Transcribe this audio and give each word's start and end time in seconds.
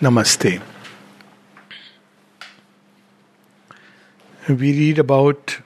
Namaste. 0.00 0.62
We 4.48 4.54
read 4.54 4.98
about, 4.98 5.58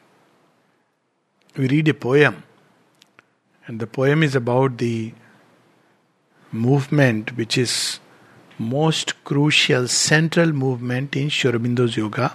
we 1.56 1.68
read 1.68 1.86
a 1.86 1.94
poem, 1.94 2.42
and 3.68 3.78
the 3.78 3.86
poem 3.86 4.24
is 4.24 4.34
about 4.34 4.78
the 4.78 5.14
movement 6.50 7.36
which 7.36 7.56
is 7.56 8.00
most 8.58 9.22
crucial 9.22 9.86
central 9.86 10.52
movement 10.52 11.14
in 11.14 11.28
Sri 11.28 11.52
Aurobindo's 11.52 11.96
yoga. 11.96 12.34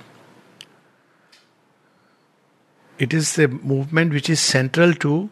It 2.98 3.14
is 3.14 3.36
the 3.36 3.50
movement 3.50 4.14
which 4.14 4.30
is 4.30 4.40
central 4.40 4.94
to 4.94 5.30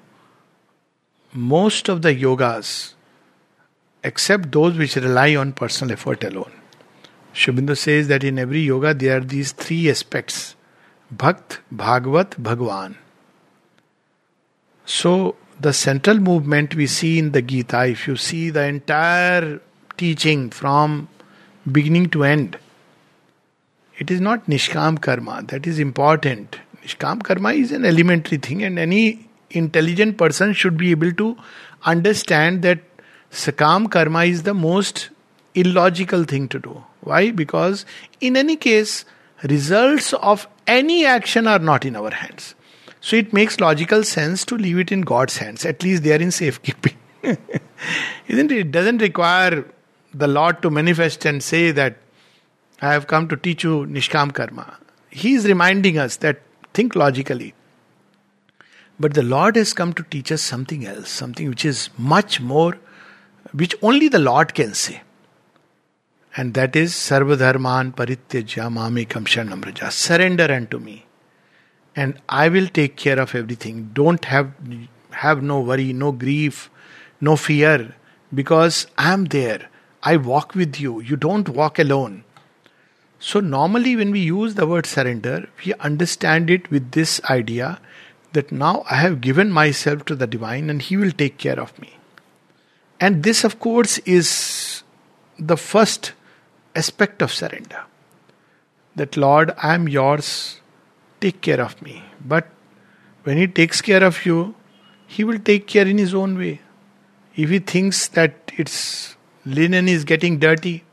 most 1.33 1.87
of 1.87 2.01
the 2.01 2.13
yogas, 2.13 2.93
except 4.03 4.51
those 4.51 4.77
which 4.77 4.95
rely 4.95 5.35
on 5.35 5.53
personal 5.53 5.93
effort 5.93 6.23
alone. 6.23 6.51
Aurobindo 7.33 7.77
says 7.77 8.07
that 8.07 8.23
in 8.23 8.39
every 8.39 8.61
yoga 8.61 8.93
there 8.93 9.17
are 9.17 9.21
these 9.21 9.51
three 9.51 9.89
aspects 9.89 10.55
Bhakt, 11.15 11.59
Bhagavat, 11.71 12.35
Bhagwan. 12.41 12.97
So, 14.85 15.35
the 15.59 15.71
central 15.71 16.19
movement 16.19 16.75
we 16.75 16.87
see 16.87 17.17
in 17.17 17.31
the 17.31 17.41
Gita, 17.41 17.85
if 17.85 18.07
you 18.07 18.15
see 18.17 18.49
the 18.49 18.63
entire 18.63 19.61
teaching 19.95 20.49
from 20.49 21.07
beginning 21.71 22.09
to 22.09 22.23
end, 22.23 22.57
it 23.97 24.11
is 24.11 24.21
not 24.21 24.45
Nishkam 24.47 25.01
Karma, 25.01 25.43
that 25.47 25.65
is 25.65 25.79
important. 25.79 26.57
Nishkam 26.83 27.23
Karma 27.23 27.53
is 27.53 27.71
an 27.71 27.85
elementary 27.85 28.37
thing, 28.37 28.63
and 28.63 28.77
any 28.77 29.29
intelligent 29.49 30.17
person 30.17 30.53
should 30.53 30.77
be 30.77 30.91
able 30.91 31.11
to 31.13 31.37
understand 31.85 32.61
that 32.63 32.79
Sakam 33.31 33.89
Karma 33.89 34.23
is 34.25 34.43
the 34.43 34.53
most 34.53 35.09
illogical 35.55 36.23
thing 36.23 36.47
to 36.49 36.59
do. 36.59 36.83
Why? 37.01 37.31
Because 37.31 37.85
in 38.21 38.37
any 38.37 38.55
case, 38.55 39.05
results 39.43 40.13
of 40.13 40.47
any 40.65 41.05
action 41.05 41.47
are 41.47 41.59
not 41.59 41.85
in 41.85 41.95
our 41.95 42.11
hands. 42.11 42.55
So 43.01 43.15
it 43.15 43.31
makes 43.33 43.59
logical 43.59 44.03
sense 44.03 44.43
to 44.45 44.55
leave 44.55 44.79
it 44.79 44.91
in 44.91 45.01
God's 45.01 45.37
hands. 45.37 45.65
At 45.65 45.83
least 45.83 46.03
they 46.03 46.13
are 46.13 46.21
in 46.21 46.31
safekeeping. 46.31 46.97
Isn't 47.23 48.51
it? 48.51 48.57
It 48.57 48.71
doesn't 48.71 49.01
require 49.01 49.65
the 50.13 50.27
Lord 50.27 50.61
to 50.63 50.69
manifest 50.69 51.25
and 51.25 51.41
say 51.41 51.71
that 51.71 51.97
I 52.81 52.93
have 52.93 53.07
come 53.07 53.27
to 53.29 53.37
teach 53.37 53.63
you 53.63 53.85
Nishkam 53.85 54.33
Karma. 54.33 54.77
He 55.09 55.33
is 55.33 55.45
reminding 55.45 55.97
us 55.97 56.17
that 56.17 56.41
think 56.73 56.95
logically. 56.95 57.53
But 58.99 59.13
the 59.13 59.23
Lord 59.23 59.55
has 59.55 59.73
come 59.73 59.93
to 59.93 60.03
teach 60.03 60.31
us 60.31 60.41
something 60.41 60.85
else, 60.85 61.09
something 61.09 61.49
which 61.49 61.65
is 61.65 61.89
much 61.97 62.41
more, 62.41 62.77
which 63.53 63.75
only 63.81 64.07
the 64.07 64.19
Lord 64.19 64.53
can 64.53 64.73
say. 64.73 65.01
And 66.35 66.53
that 66.53 66.75
is 66.75 66.93
Sarvadharman 66.93 67.95
Parityajya 67.95 68.71
Mamekam 68.71 69.25
Sharanam 69.25 69.91
Surrender 69.91 70.51
unto 70.51 70.77
me. 70.77 71.05
And 71.95 72.21
I 72.29 72.49
will 72.49 72.67
take 72.67 72.95
care 72.95 73.19
of 73.19 73.33
everything. 73.33 73.89
Don't 73.93 74.23
have 74.25 74.51
have 75.11 75.41
no 75.41 75.59
worry, 75.59 75.93
no 75.93 76.11
grief, 76.11 76.69
no 77.19 77.35
fear, 77.35 77.95
because 78.33 78.85
I 78.97 79.13
am 79.13 79.25
there. 79.25 79.67
I 80.03 80.17
walk 80.17 80.53
with 80.53 80.79
you. 80.79 80.99
You 80.99 81.15
don't 81.15 81.49
walk 81.49 81.79
alone. 81.79 82.23
So, 83.19 83.39
normally, 83.39 83.95
when 83.95 84.11
we 84.11 84.19
use 84.19 84.53
the 84.53 84.67
word 84.67 84.85
surrender, 84.85 85.49
we 85.65 85.73
understand 85.75 86.51
it 86.51 86.69
with 86.69 86.91
this 86.91 87.19
idea 87.31 87.79
that 88.33 88.51
now 88.51 88.85
I 88.91 88.97
have 88.97 89.21
given 89.21 89.51
myself 89.51 90.05
to 90.05 90.15
the 90.15 90.27
divine 90.27 90.69
and 90.69 90.81
He 90.81 90.97
will 90.97 91.11
take 91.11 91.39
care 91.39 91.59
of 91.59 91.77
me. 91.79 91.96
And 92.99 93.23
this, 93.23 93.43
of 93.43 93.59
course, 93.59 93.99
is 93.99 94.83
the 95.37 95.57
first 95.57 96.13
aspect 96.75 97.21
of 97.21 97.31
surrender. 97.31 97.83
That 98.95 99.15
Lord, 99.15 99.53
I 99.61 99.75
am 99.75 99.87
yours, 99.87 100.61
take 101.21 101.41
care 101.41 101.61
of 101.61 101.79
me. 101.81 102.03
But 102.25 102.47
when 103.23 103.37
He 103.37 103.47
takes 103.47 103.81
care 103.81 104.03
of 104.03 104.25
you, 104.25 104.55
He 105.05 105.23
will 105.23 105.39
take 105.39 105.67
care 105.67 105.87
in 105.87 105.97
His 105.97 106.13
own 106.13 106.37
way. 106.37 106.61
If 107.35 107.49
He 107.49 107.59
thinks 107.59 108.07
that 108.09 108.51
its 108.57 109.15
linen 109.45 109.87
is 109.87 110.03
getting 110.03 110.39
dirty, 110.39 110.83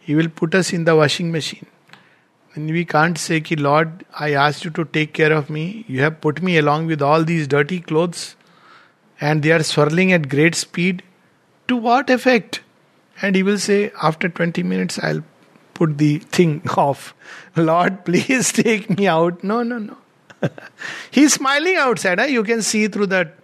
He 0.00 0.14
will 0.14 0.28
put 0.28 0.54
us 0.54 0.72
in 0.72 0.84
the 0.84 0.96
washing 0.96 1.30
machine. 1.30 1.66
And 2.54 2.70
we 2.70 2.84
can't 2.84 3.16
say, 3.16 3.40
Ki, 3.40 3.56
Lord, 3.56 4.04
I 4.18 4.32
asked 4.32 4.64
you 4.64 4.70
to 4.72 4.84
take 4.84 5.14
care 5.14 5.32
of 5.32 5.48
me. 5.48 5.84
You 5.88 6.02
have 6.02 6.20
put 6.20 6.42
me 6.42 6.58
along 6.58 6.86
with 6.86 7.00
all 7.00 7.24
these 7.24 7.46
dirty 7.46 7.80
clothes 7.80 8.36
and 9.20 9.42
they 9.42 9.52
are 9.52 9.62
swirling 9.62 10.12
at 10.12 10.28
great 10.28 10.54
speed. 10.54 11.02
To 11.68 11.76
what 11.76 12.10
effect? 12.10 12.60
And 13.20 13.36
he 13.36 13.42
will 13.42 13.58
say, 13.58 13.92
after 14.02 14.28
20 14.28 14.62
minutes, 14.62 14.98
I'll 14.98 15.22
put 15.74 15.98
the 15.98 16.18
thing 16.18 16.62
off. 16.76 17.14
Lord, 17.56 18.04
please 18.04 18.52
take 18.64 18.90
me 18.96 19.06
out. 19.06 19.42
No, 19.44 19.62
no, 19.62 19.78
no. 19.78 19.96
He's 21.10 21.34
smiling 21.34 21.76
outside. 21.76 22.18
Huh? 22.18 22.26
You 22.26 22.42
can 22.42 22.62
see 22.62 22.88
through 22.88 23.06
that 23.06 23.34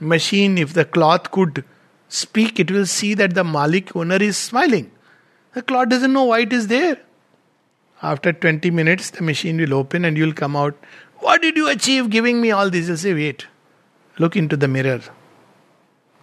machine. 0.00 0.58
If 0.58 0.74
the 0.74 0.84
cloth 0.84 1.30
could 1.30 1.64
speak, 2.08 2.58
it 2.58 2.70
will 2.70 2.86
see 2.86 3.14
that 3.14 3.34
the 3.34 3.44
Malik 3.44 3.94
owner 3.96 4.16
is 4.16 4.36
smiling. 4.36 4.90
The 5.54 5.62
cloth 5.62 5.88
doesn't 5.88 6.12
know 6.12 6.24
why 6.24 6.40
it 6.40 6.52
is 6.52 6.66
there. 6.66 6.98
After 8.02 8.32
20 8.32 8.70
minutes, 8.70 9.10
the 9.10 9.22
machine 9.22 9.56
will 9.56 9.74
open 9.74 10.04
and 10.04 10.16
you'll 10.16 10.34
come 10.34 10.56
out. 10.56 10.76
What 11.20 11.40
did 11.40 11.56
you 11.56 11.68
achieve 11.68 12.10
giving 12.10 12.40
me 12.40 12.50
all 12.50 12.68
this? 12.68 12.88
You'll 12.88 12.96
say, 12.96 13.14
Wait, 13.14 13.46
look 14.18 14.36
into 14.36 14.56
the 14.56 14.68
mirror. 14.68 15.00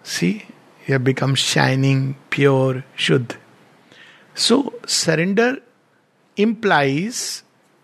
See, 0.04 0.46
you 0.86 0.94
have 0.94 1.04
become 1.04 1.36
shining, 1.36 2.16
pure, 2.30 2.84
shuddh. 2.96 3.38
So, 4.34 4.74
surrender 4.86 5.58
implies 6.38 7.44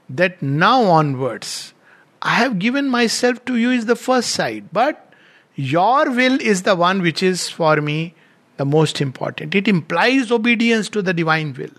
that 0.10 0.42
now 0.42 0.84
onwards, 0.84 1.74
I 2.22 2.36
have 2.36 2.60
given 2.60 2.90
myself 2.90 3.44
to 3.46 3.58
you 3.58 3.72
is 3.72 3.86
the 3.86 3.96
first 3.96 4.32
side, 4.32 4.70
but 4.72 5.14
your 5.56 6.10
will 6.10 6.40
is 6.42 6.64
the 6.64 6.76
one 6.76 7.02
which 7.02 7.22
is 7.22 7.50
for 7.50 7.82
me 7.82 8.16
the 8.58 8.66
most 8.66 9.02
important. 9.02 9.54
It 9.54 9.68
implies 9.68 10.32
obedience 10.32 10.90
to 10.90 11.02
the 11.02 11.14
divine 11.14 11.54
will. 11.54 11.72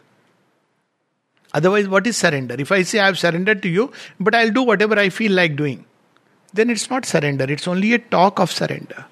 Otherwise, 1.55 1.89
what 1.89 2.07
is 2.07 2.17
surrender? 2.17 2.57
If 2.59 2.71
I 2.71 2.83
say 2.83 3.01
I 3.01 3.07
have 3.07 3.19
surrendered 3.19 3.63
to 3.63 3.69
you, 3.69 3.91
but 4.21 4.35
I'll 4.35 4.51
do 4.51 4.63
whatever 4.63 4.99
I 4.99 5.09
feel 5.09 5.33
like 5.33 5.57
doing, 5.57 5.85
then 6.53 6.71
it's 6.71 6.91
not 6.91 7.05
surrender, 7.05 7.51
it's 7.51 7.67
only 7.67 7.95
a 7.95 7.99
talk 7.99 8.39
of 8.39 8.53
surrender. 8.53 9.07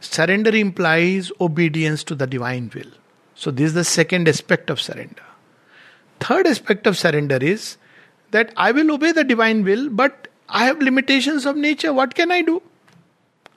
Surrender 0.00 0.54
implies 0.54 1.30
obedience 1.40 2.02
to 2.04 2.14
the 2.14 2.26
divine 2.26 2.70
will. 2.74 2.90
So, 3.34 3.50
this 3.50 3.68
is 3.68 3.74
the 3.74 3.84
second 3.84 4.28
aspect 4.28 4.70
of 4.70 4.80
surrender. 4.80 5.22
Third 6.20 6.46
aspect 6.46 6.86
of 6.86 6.98
surrender 6.98 7.38
is 7.40 7.76
that 8.30 8.52
I 8.56 8.72
will 8.72 8.90
obey 8.92 9.12
the 9.12 9.24
divine 9.24 9.64
will, 9.64 9.88
but 9.88 10.28
I 10.48 10.64
have 10.64 10.80
limitations 10.80 11.46
of 11.46 11.56
nature. 11.56 11.92
What 11.92 12.14
can 12.14 12.30
I 12.30 12.42
do? 12.42 12.62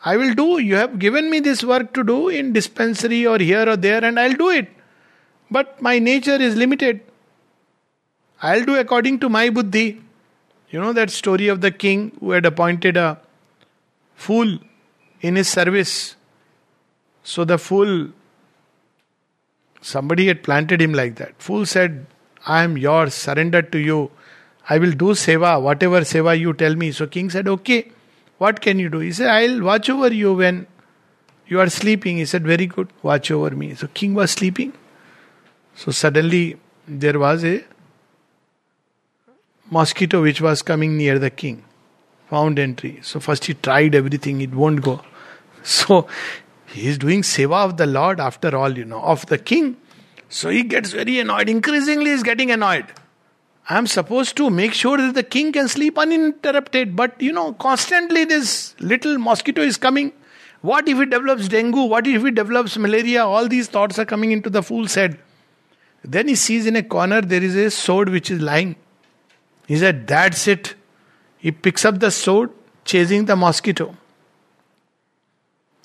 I 0.06 0.18
will 0.18 0.34
do. 0.34 0.60
You 0.60 0.76
have 0.76 1.00
given 1.00 1.30
me 1.30 1.40
this 1.40 1.64
work 1.64 1.94
to 1.94 2.04
do 2.04 2.30
in 2.30 2.54
dispensary 2.54 3.26
or 3.26 3.38
here 3.38 3.68
or 3.68 3.78
there, 3.78 4.04
and 4.04 4.20
I'll 4.20 4.34
do 4.34 4.50
it. 4.50 4.70
But 5.50 5.82
my 5.82 6.00
nature 6.00 6.36
is 6.36 6.56
limited. 6.56 7.02
I'll 8.42 8.66
do 8.66 8.76
according 8.76 9.20
to 9.20 9.30
my 9.30 9.50
buddhi. 9.50 10.02
You 10.70 10.82
know 10.82 10.94
that 10.94 11.10
story 11.10 11.48
of 11.48 11.62
the 11.62 11.72
king 11.72 12.12
who 12.20 12.32
had 12.32 12.46
appointed 12.46 12.98
a 12.98 13.20
fool 14.16 14.60
in 15.22 15.36
his 15.36 15.48
service. 15.48 16.16
So 17.24 17.46
the 17.46 17.58
fool, 17.58 18.10
somebody 19.82 20.28
had 20.28 20.44
planted 20.44 20.82
him 20.82 20.94
like 20.94 21.16
that. 21.16 21.42
Fool 21.42 21.66
said, 21.66 22.06
I 22.46 22.64
am 22.64 22.78
yours, 22.78 23.14
surrendered 23.14 23.72
to 23.72 23.80
you. 23.80 24.12
I 24.70 24.78
will 24.78 24.92
do 24.92 25.12
seva, 25.12 25.62
whatever 25.62 26.02
seva 26.02 26.38
you 26.38 26.54
tell 26.54 26.76
me. 26.76 26.92
So 26.92 27.08
king 27.08 27.30
said, 27.30 27.48
Okay, 27.48 27.92
what 28.38 28.62
can 28.62 28.80
you 28.80 28.90
do? 28.90 29.00
He 29.00 29.12
said, 29.12 29.30
I'll 29.30 29.62
watch 29.62 29.90
over 29.90 30.14
you 30.14 30.34
when 30.34 30.68
you 31.48 31.60
are 31.60 31.70
sleeping. 31.70 32.18
He 32.18 32.26
said, 32.26 32.44
Very 32.44 32.66
good, 32.66 32.90
watch 33.02 33.32
over 33.32 33.52
me. 33.52 33.74
So 33.76 33.88
king 33.88 34.14
was 34.14 34.32
sleeping. 34.32 34.74
So 35.76 35.92
suddenly 35.92 36.58
there 36.88 37.20
was 37.20 37.44
a 37.44 37.64
mosquito 39.70 40.22
which 40.22 40.42
was 40.42 40.62
coming 40.62 40.98
near 40.98 41.20
the 41.20 41.30
king. 41.30 41.64
Found 42.30 42.60
entry. 42.60 43.00
So 43.02 43.20
first 43.20 43.46
he 43.46 43.54
tried 43.54 43.96
everything, 43.96 44.42
it 44.42 44.54
won't 44.54 44.82
go. 44.82 45.02
So 45.66 46.08
he 46.74 46.88
is 46.88 46.98
doing 46.98 47.22
seva 47.22 47.64
of 47.66 47.78
the 47.78 47.86
Lord 47.86 48.20
after 48.20 48.56
all, 48.58 48.78
you 48.78 48.86
know, 48.86 49.02
of 49.02 49.26
the 49.28 49.38
king. 49.38 49.78
So 50.30 50.50
he 50.50 50.64
gets 50.64 50.92
very 50.92 51.20
annoyed. 51.20 51.48
Increasingly, 51.48 52.10
he's 52.10 52.24
getting 52.24 52.50
annoyed. 52.50 52.86
I 53.70 53.78
am 53.78 53.88
supposed 53.88 54.36
to 54.38 54.50
make 54.50 54.74
sure 54.74 54.98
that 54.98 55.14
the 55.14 55.24
king 55.24 55.52
can 55.52 55.68
sleep 55.68 55.98
uninterrupted, 55.98 56.96
but 56.96 57.22
you 57.22 57.32
know, 57.32 57.54
constantly 57.54 58.26
this 58.26 58.76
little 58.80 59.18
mosquito 59.18 59.62
is 59.62 59.78
coming. 59.78 60.12
What 60.62 60.88
if 60.88 60.98
he 60.98 61.06
develops 61.06 61.48
dengue? 61.48 61.76
What 61.76 62.08
if 62.08 62.24
he 62.24 62.32
develops 62.32 62.78
malaria? 62.78 63.24
All 63.26 63.48
these 63.48 63.68
thoughts 63.68 64.00
are 64.00 64.06
coming 64.06 64.32
into 64.32 64.50
the 64.50 64.64
fool's 64.64 64.96
head. 64.96 65.20
Then 66.04 66.28
he 66.28 66.36
sees 66.36 66.66
in 66.66 66.76
a 66.76 66.84
corner 66.84 67.22
there 67.22 67.44
is 67.44 67.56
a 67.56 67.70
sword 67.70 68.10
which 68.10 68.32
is 68.32 68.42
lying. 68.42 68.76
He 69.68 69.78
said, 69.78 70.08
That's 70.08 70.48
it. 70.48 70.76
He 71.38 71.52
picks 71.52 71.86
up 71.86 72.00
the 72.00 72.12
sword, 72.12 72.52
chasing 72.84 73.26
the 73.26 73.36
mosquito. 73.36 73.96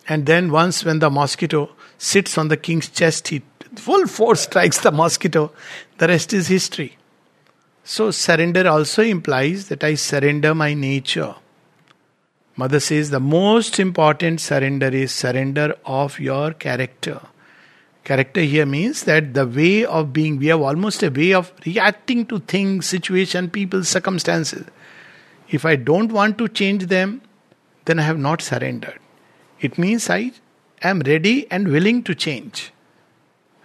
And 0.08 0.24
then, 0.24 0.50
once 0.50 0.84
when 0.84 1.00
the 1.00 1.10
mosquito 1.10 1.70
sits 1.98 2.38
on 2.38 2.48
the 2.48 2.56
king's 2.56 2.88
chest, 2.88 3.28
he 3.28 3.42
full 3.76 4.06
force 4.06 4.40
strikes 4.40 4.80
the 4.80 4.90
mosquito. 4.90 5.52
The 5.98 6.08
rest 6.08 6.32
is 6.32 6.48
history. 6.48 6.96
So, 7.84 8.10
surrender 8.10 8.66
also 8.66 9.02
implies 9.02 9.68
that 9.68 9.84
I 9.84 9.94
surrender 9.96 10.54
my 10.54 10.72
nature. 10.72 11.34
Mother 12.56 12.80
says 12.80 13.10
the 13.10 13.20
most 13.20 13.78
important 13.78 14.40
surrender 14.40 14.88
is 14.88 15.12
surrender 15.12 15.76
of 15.84 16.18
your 16.18 16.52
character. 16.52 17.20
Character 18.02 18.40
here 18.40 18.66
means 18.66 19.04
that 19.04 19.34
the 19.34 19.46
way 19.46 19.84
of 19.84 20.12
being, 20.12 20.38
we 20.38 20.46
have 20.46 20.62
almost 20.62 21.02
a 21.02 21.10
way 21.10 21.34
of 21.34 21.52
reacting 21.66 22.24
to 22.26 22.38
things, 22.40 22.86
situation, 22.86 23.50
people, 23.50 23.84
circumstances. 23.84 24.64
If 25.50 25.66
I 25.66 25.76
don't 25.76 26.10
want 26.10 26.38
to 26.38 26.48
change 26.48 26.86
them, 26.86 27.20
then 27.84 27.98
I 27.98 28.02
have 28.02 28.18
not 28.18 28.40
surrendered. 28.40 28.98
It 29.60 29.78
means 29.78 30.08
I 30.08 30.32
am 30.82 31.00
ready 31.00 31.50
and 31.50 31.68
willing 31.68 32.02
to 32.04 32.14
change. 32.14 32.72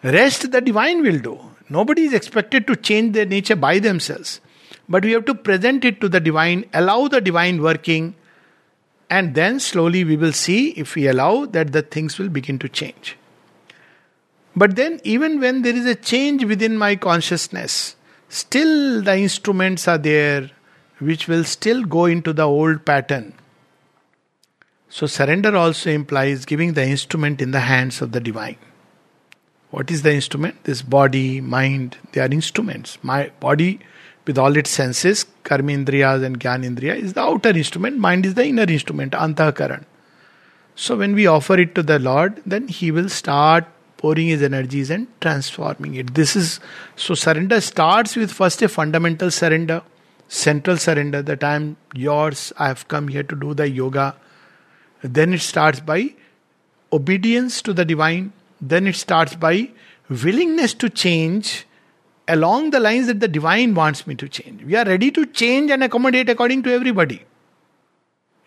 Rest 0.03 0.51
the 0.51 0.61
divine 0.61 1.01
will 1.01 1.19
do. 1.19 1.39
Nobody 1.69 2.03
is 2.03 2.13
expected 2.13 2.67
to 2.67 2.75
change 2.75 3.13
their 3.13 3.25
nature 3.25 3.55
by 3.55 3.79
themselves. 3.79 4.41
But 4.89 5.05
we 5.05 5.11
have 5.11 5.25
to 5.25 5.35
present 5.35 5.85
it 5.85 6.01
to 6.01 6.09
the 6.09 6.19
divine, 6.19 6.65
allow 6.73 7.07
the 7.07 7.21
divine 7.21 7.61
working, 7.61 8.15
and 9.09 9.35
then 9.35 9.59
slowly 9.59 10.03
we 10.03 10.17
will 10.17 10.33
see 10.33 10.69
if 10.71 10.95
we 10.95 11.07
allow 11.07 11.45
that 11.45 11.71
the 11.71 11.81
things 11.81 12.17
will 12.17 12.29
begin 12.29 12.59
to 12.59 12.67
change. 12.67 13.17
But 14.55 14.75
then, 14.75 14.99
even 15.03 15.39
when 15.39 15.61
there 15.61 15.75
is 15.75 15.85
a 15.85 15.95
change 15.95 16.43
within 16.43 16.77
my 16.77 16.95
consciousness, 16.95 17.95
still 18.29 19.01
the 19.01 19.17
instruments 19.17 19.87
are 19.87 19.97
there 19.97 20.51
which 20.99 21.27
will 21.27 21.43
still 21.43 21.83
go 21.83 22.05
into 22.05 22.33
the 22.33 22.43
old 22.43 22.85
pattern. 22.85 23.33
So, 24.95 25.07
surrender 25.07 25.57
also 25.57 25.89
implies 25.89 26.45
giving 26.45 26.73
the 26.73 26.85
instrument 26.85 27.41
in 27.41 27.49
the 27.49 27.61
hands 27.61 27.99
of 27.99 28.11
the 28.11 28.19
divine. 28.19 28.57
What 29.71 29.89
is 29.89 30.03
the 30.03 30.13
instrument? 30.13 30.65
This 30.65 30.83
body, 30.83 31.41
mind, 31.41 31.97
they 32.11 32.21
are 32.21 32.31
instruments. 32.31 32.99
My 33.01 33.31
body, 33.39 33.79
with 34.27 34.37
all 34.37 34.55
its 34.55 34.69
senses, 34.69 35.25
karmendriyas 35.45 36.23
and 36.23 36.39
gyanendriya, 36.39 36.95
is 36.95 37.13
the 37.13 37.21
outer 37.21 37.49
instrument, 37.49 37.97
mind 37.97 38.27
is 38.27 38.35
the 38.35 38.45
inner 38.45 38.69
instrument, 38.75 39.13
antahkaran. 39.13 39.83
So, 40.75 40.95
when 40.95 41.15
we 41.15 41.25
offer 41.25 41.59
it 41.59 41.73
to 41.73 41.81
the 41.81 41.97
Lord, 41.97 42.39
then 42.45 42.67
He 42.67 42.91
will 42.91 43.09
start 43.09 43.65
pouring 43.97 44.27
his 44.27 44.43
energies 44.43 44.91
and 44.91 45.07
transforming 45.21 45.95
it. 45.95 46.13
This 46.13 46.35
is 46.35 46.59
so 46.95 47.15
surrender 47.15 47.61
starts 47.61 48.15
with 48.15 48.31
first 48.31 48.61
a 48.61 48.69
fundamental 48.69 49.31
surrender, 49.31 49.81
central 50.27 50.77
surrender 50.77 51.23
that 51.23 51.43
I 51.43 51.55
am 51.55 51.77
yours, 51.95 52.53
I 52.59 52.67
have 52.67 52.87
come 52.87 53.07
here 53.07 53.23
to 53.23 53.35
do 53.35 53.55
the 53.55 53.67
yoga. 53.67 54.17
Then 55.03 55.33
it 55.33 55.41
starts 55.41 55.79
by 55.79 56.13
obedience 56.91 57.61
to 57.63 57.73
the 57.73 57.85
divine. 57.85 58.33
Then 58.61 58.87
it 58.87 58.95
starts 58.95 59.35
by 59.35 59.69
willingness 60.09 60.73
to 60.75 60.89
change 60.89 61.65
along 62.27 62.69
the 62.71 62.79
lines 62.79 63.07
that 63.07 63.19
the 63.19 63.27
divine 63.27 63.73
wants 63.73 64.07
me 64.07 64.15
to 64.15 64.29
change. 64.29 64.63
We 64.63 64.75
are 64.75 64.85
ready 64.85 65.11
to 65.11 65.25
change 65.25 65.69
and 65.71 65.83
accommodate 65.83 66.29
according 66.29 66.63
to 66.63 66.73
everybody. 66.73 67.23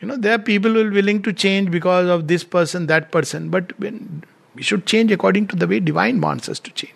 You 0.01 0.09
know, 0.09 0.17
there 0.17 0.35
are 0.35 0.39
people 0.39 0.73
who 0.73 0.87
are 0.87 0.91
willing 0.91 1.23
to 1.23 1.33
change 1.33 1.71
because 1.71 2.09
of 2.09 2.29
this 2.29 2.45
person, 2.45 2.87
that 2.87 3.11
person, 3.11 3.51
but 3.51 3.79
when 3.79 4.25
we 4.55 4.63
should 4.63 4.87
change 4.87 5.13
according 5.13 5.49
to 5.49 5.57
the 5.57 5.67
way 5.67 5.81
divine 5.81 6.21
wants 6.21 6.49
us 6.49 6.59
to 6.61 6.71
change. 6.71 6.95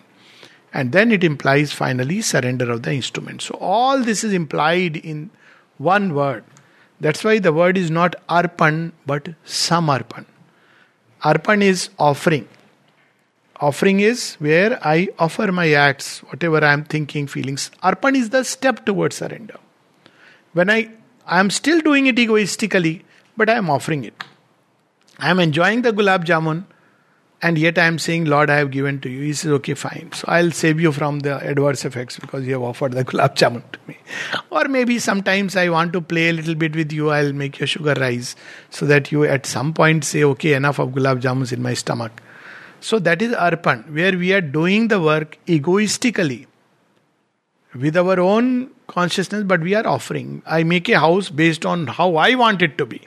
And 0.73 0.91
then 0.91 1.11
it 1.11 1.23
implies 1.23 1.73
finally 1.73 2.21
surrender 2.21 2.71
of 2.71 2.83
the 2.83 2.93
instrument. 2.93 3.41
So 3.41 3.57
all 3.59 3.99
this 3.99 4.23
is 4.23 4.33
implied 4.33 4.97
in 4.97 5.29
one 5.77 6.15
word. 6.15 6.43
That's 7.01 7.23
why 7.23 7.39
the 7.39 7.51
word 7.51 7.77
is 7.77 7.89
not 7.89 8.15
arpan 8.29 8.91
but 9.07 9.29
samarpan. 9.43 10.25
Arpan 11.23 11.63
is 11.63 11.89
offering. 11.97 12.47
Offering 13.59 13.99
is 13.99 14.35
where 14.35 14.79
I 14.85 15.09
offer 15.17 15.51
my 15.51 15.71
acts, 15.71 16.19
whatever 16.29 16.63
I 16.63 16.73
am 16.73 16.83
thinking, 16.83 17.25
feelings. 17.27 17.71
Arpan 17.83 18.15
is 18.15 18.29
the 18.29 18.43
step 18.43 18.85
towards 18.85 19.15
surrender. 19.15 19.57
When 20.53 20.69
I 20.69 20.79
I 21.25 21.39
am 21.39 21.49
still 21.49 21.81
doing 21.81 22.07
it 22.07 22.19
egoistically, 22.19 23.03
but 23.35 23.49
I 23.49 23.55
am 23.55 23.69
offering 23.69 24.03
it. 24.03 24.23
I 25.17 25.29
am 25.31 25.39
enjoying 25.39 25.81
the 25.81 25.93
gulab 25.93 26.25
jamun, 26.25 26.65
and 27.43 27.57
yet 27.57 27.77
I 27.79 27.85
am 27.85 27.97
saying, 27.97 28.25
Lord, 28.25 28.51
I 28.51 28.57
have 28.57 28.69
given 28.69 28.99
to 29.01 29.09
you. 29.09 29.21
He 29.21 29.33
says, 29.33 29.51
okay, 29.53 29.73
fine. 29.73 30.11
So 30.13 30.25
I'll 30.27 30.51
save 30.51 30.79
you 30.79 30.91
from 30.91 31.21
the 31.21 31.43
adverse 31.43 31.85
effects 31.85 32.19
because 32.19 32.45
you 32.45 32.53
have 32.53 32.61
offered 32.61 32.91
the 32.91 33.03
gulab 33.03 33.35
jamun 33.35 33.63
to 33.71 33.79
me. 33.87 33.97
Or 34.51 34.65
maybe 34.65 34.99
sometimes 34.99 35.55
I 35.55 35.69
want 35.69 35.91
to 35.93 36.01
play 36.01 36.29
a 36.29 36.33
little 36.33 36.53
bit 36.53 36.75
with 36.75 36.91
you. 36.91 37.09
I'll 37.09 37.33
make 37.33 37.59
your 37.59 37.65
sugar 37.65 37.95
rise 37.99 38.35
so 38.69 38.85
that 38.85 39.11
you 39.11 39.23
at 39.23 39.47
some 39.47 39.73
point 39.73 40.05
say, 40.05 40.23
okay, 40.23 40.53
enough 40.53 40.77
of 40.77 40.89
gulab 40.89 41.21
jamuns 41.21 41.51
in 41.51 41.63
my 41.63 41.73
stomach. 41.73 42.21
So 42.79 42.99
that 42.99 43.21
is 43.21 43.31
arpan, 43.33 43.91
where 43.91 44.15
we 44.17 44.33
are 44.33 44.41
doing 44.41 44.87
the 44.89 44.99
work 44.99 45.39
egoistically 45.47 46.47
with 47.73 47.97
our 47.97 48.19
own 48.19 48.69
consciousness, 48.87 49.43
but 49.43 49.61
we 49.61 49.73
are 49.73 49.87
offering. 49.87 50.43
I 50.45 50.63
make 50.63 50.89
a 50.89 50.99
house 50.99 51.29
based 51.29 51.65
on 51.65 51.87
how 51.87 52.17
I 52.17 52.35
want 52.35 52.61
it 52.61 52.77
to 52.77 52.85
be 52.85 53.01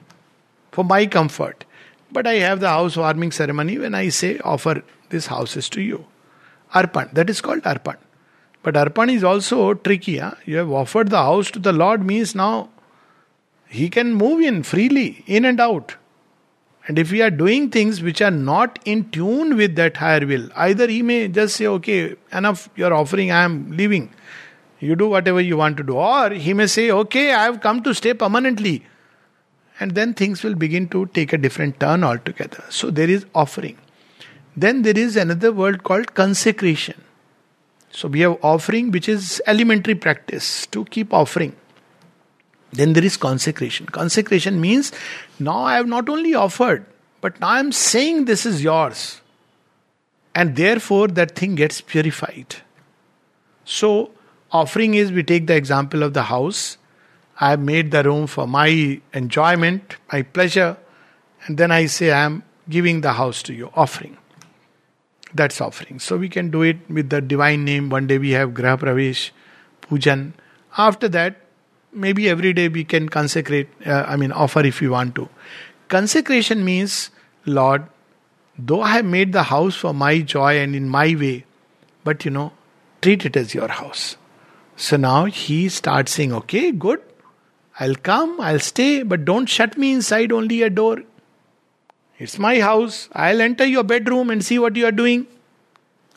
for 0.72 0.84
my 0.84 1.06
comfort. 1.06 1.64
But 2.12 2.26
I 2.26 2.34
have 2.34 2.60
the 2.60 2.68
housewarming 2.68 3.32
ceremony 3.32 3.78
when 3.78 3.94
I 3.94 4.08
say, 4.08 4.38
offer 4.38 4.82
these 5.10 5.26
houses 5.26 5.68
to 5.70 5.80
you. 5.80 6.06
Arpan, 6.72 7.12
that 7.14 7.30
is 7.30 7.40
called 7.40 7.62
Arpan. 7.62 7.96
But 8.62 8.74
Arpan 8.74 9.12
is 9.12 9.24
also 9.24 9.74
tricky. 9.74 10.18
Huh? 10.18 10.34
You 10.44 10.56
have 10.58 10.70
offered 10.70 11.10
the 11.10 11.22
house 11.22 11.50
to 11.52 11.58
the 11.58 11.72
Lord, 11.72 12.04
means 12.04 12.34
now 12.34 12.70
He 13.68 13.88
can 13.88 14.14
move 14.14 14.40
in 14.40 14.62
freely, 14.62 15.24
in 15.26 15.44
and 15.44 15.60
out. 15.60 15.96
And 16.86 16.98
if 16.98 17.10
we 17.10 17.22
are 17.22 17.30
doing 17.30 17.70
things 17.70 18.02
which 18.02 18.20
are 18.20 18.30
not 18.30 18.78
in 18.84 19.10
tune 19.10 19.56
with 19.56 19.74
that 19.76 19.96
higher 19.96 20.26
will, 20.26 20.48
either 20.54 20.86
He 20.86 21.02
may 21.02 21.28
just 21.28 21.56
say, 21.56 21.66
okay, 21.66 22.16
enough, 22.32 22.68
you're 22.76 22.92
offering, 22.92 23.30
I 23.30 23.42
am 23.42 23.76
leaving. 23.76 24.10
You 24.80 24.96
do 24.96 25.08
whatever 25.08 25.40
you 25.40 25.56
want 25.56 25.76
to 25.78 25.82
do. 25.82 25.96
Or 25.96 26.30
He 26.30 26.54
may 26.54 26.66
say, 26.66 26.90
okay, 26.90 27.32
I 27.32 27.44
have 27.44 27.60
come 27.60 27.82
to 27.82 27.94
stay 27.94 28.14
permanently 28.14 28.84
and 29.80 29.94
then 29.94 30.14
things 30.14 30.42
will 30.42 30.54
begin 30.54 30.88
to 30.88 31.06
take 31.06 31.32
a 31.32 31.38
different 31.38 31.80
turn 31.80 32.04
altogether. 32.04 32.62
So 32.68 32.90
there 32.90 33.10
is 33.10 33.26
offering. 33.34 33.78
Then 34.56 34.82
there 34.82 34.96
is 34.96 35.16
another 35.16 35.52
word 35.52 35.82
called 35.82 36.14
consecration. 36.14 37.02
So 37.90 38.08
we 38.08 38.20
have 38.20 38.38
offering, 38.42 38.90
which 38.90 39.08
is 39.08 39.42
elementary 39.46 39.94
practice 39.94 40.66
to 40.66 40.84
keep 40.86 41.12
offering. 41.12 41.56
Then 42.72 42.92
there 42.92 43.04
is 43.04 43.16
consecration. 43.16 43.86
Consecration 43.86 44.60
means 44.60 44.92
now 45.38 45.58
I 45.58 45.76
have 45.76 45.86
not 45.86 46.08
only 46.08 46.34
offered, 46.34 46.86
but 47.20 47.38
now 47.40 47.48
I 47.48 47.60
am 47.60 47.72
saying 47.72 48.24
this 48.24 48.44
is 48.44 48.62
yours. 48.62 49.20
And 50.34 50.56
therefore 50.56 51.08
that 51.08 51.36
thing 51.36 51.54
gets 51.54 51.80
purified. 51.80 52.56
So, 53.64 54.10
offering 54.50 54.94
is 54.94 55.12
we 55.12 55.22
take 55.22 55.46
the 55.46 55.54
example 55.54 56.02
of 56.02 56.14
the 56.14 56.24
house 56.24 56.76
I 57.41 57.50
have 57.50 57.60
made 57.60 57.91
the 57.91 58.03
room 58.03 58.26
for 58.26 58.46
my 58.46 59.00
enjoyment, 59.12 59.96
my 60.12 60.22
pleasure, 60.22 60.76
and 61.46 61.58
then 61.58 61.70
I 61.70 61.86
say, 61.86 62.12
I 62.12 62.24
am 62.24 62.43
giving 62.69 63.00
the 63.00 63.12
house 63.12 63.43
to 63.44 63.55
you, 63.55 63.70
offering. 63.74 64.17
That's 65.34 65.60
offering. 65.60 65.98
So 65.98 66.17
we 66.17 66.29
can 66.29 66.50
do 66.50 66.62
it 66.62 66.79
with 66.88 67.10
the 67.10 67.20
divine 67.20 67.64
name. 67.64 67.91
One 67.91 68.06
day 68.06 68.19
we 68.19 68.31
have 68.31 68.50
Graha 68.50 68.79
Pravesh, 68.79 69.31
Pujan. 69.82 70.32
After 70.79 71.08
that, 71.08 71.41
maybe 71.93 72.29
every 72.29 72.53
day 72.53 72.69
we 72.69 72.84
can 72.84 73.08
consecrate, 73.08 73.69
uh, 73.84 74.05
I 74.06 74.17
mean, 74.17 74.32
offer 74.32 74.60
if 74.60 74.81
we 74.81 74.88
want 74.88 75.14
to. 75.17 75.29
Consecration 75.88 76.64
means, 76.64 77.10
Lord, 77.46 77.84
though 78.58 78.81
I 78.81 78.91
have 78.93 79.05
made 79.05 79.32
the 79.32 79.43
house 79.43 79.74
for 79.74 79.93
my 79.93 80.20
joy 80.20 80.58
and 80.58 80.74
in 80.74 80.88
my 80.88 81.17
way, 81.17 81.44
but 82.05 82.24
you 82.24 82.31
know, 82.31 82.53
treat 83.03 83.26
it 83.26 83.36
as 83.36 83.55
your 83.55 83.69
house. 83.69 84.17
So 84.76 84.96
now 84.96 85.24
he 85.26 85.69
starts 85.69 86.12
saying, 86.12 86.32
okay, 86.32 86.72
good, 86.72 87.03
I'll 87.81 87.96
come, 87.96 88.40
I'll 88.40 88.60
stay, 88.60 89.02
but 89.02 89.24
don't 89.24 89.46
shut 89.46 89.76
me 89.76 89.93
inside 89.94 90.31
only 90.31 90.62
a 90.62 90.70
door. 90.70 91.02
It's 92.19 92.38
my 92.38 92.60
house. 92.60 93.08
I'll 93.12 93.40
enter 93.40 93.64
your 93.64 93.82
bedroom 93.82 94.31
and 94.31 94.44
see 94.44 94.58
what 94.58 94.76
you 94.76 94.86
are 94.86 94.93
doing. 94.93 95.26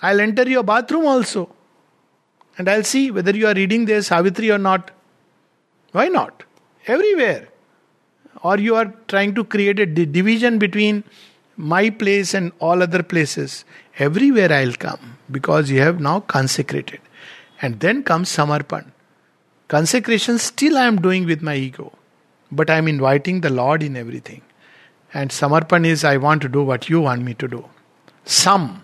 I'll 0.01 0.19
enter 0.19 0.47
your 0.47 0.63
bathroom 0.63 1.07
also. 1.07 1.49
And 2.57 2.69
I'll 2.69 2.83
see 2.83 3.09
whether 3.09 3.35
you 3.35 3.47
are 3.47 3.53
reading 3.53 3.85
there 3.85 4.01
Savitri 4.01 4.51
or 4.51 4.59
not. 4.59 4.91
Why 5.91 6.07
not? 6.07 6.43
Everywhere. 6.85 7.47
Or 8.43 8.59
you 8.59 8.75
are 8.75 8.93
trying 9.07 9.33
to 9.35 9.43
create 9.43 9.79
a 9.79 9.85
division 9.85 10.59
between 10.59 11.03
my 11.55 11.89
place 11.89 12.35
and 12.35 12.51
all 12.59 12.83
other 12.83 13.01
places. 13.01 13.65
Everywhere 13.97 14.53
I'll 14.53 14.73
come 14.73 15.17
because 15.31 15.71
you 15.71 15.81
have 15.81 15.99
now 15.99 16.19
consecrated. 16.19 17.01
And 17.61 17.79
then 17.79 18.03
comes 18.03 18.29
Samarpan. 18.29 18.91
Consecration 19.67 20.38
still 20.38 20.77
I 20.77 20.86
am 20.86 21.01
doing 21.01 21.25
with 21.25 21.41
my 21.41 21.55
ego, 21.55 21.91
but 22.50 22.69
I 22.69 22.77
am 22.77 22.88
inviting 22.88 23.41
the 23.41 23.50
Lord 23.50 23.83
in 23.83 23.97
everything. 23.97 24.41
And 25.13 25.29
Samarpan 25.29 25.86
is 25.86 26.05
I 26.05 26.15
want 26.15 26.41
to 26.43 26.47
do 26.47 26.63
what 26.63 26.88
you 26.88 27.01
want 27.01 27.24
me 27.24 27.33
to 27.33 27.47
do. 27.50 27.65
Some, 28.24 28.83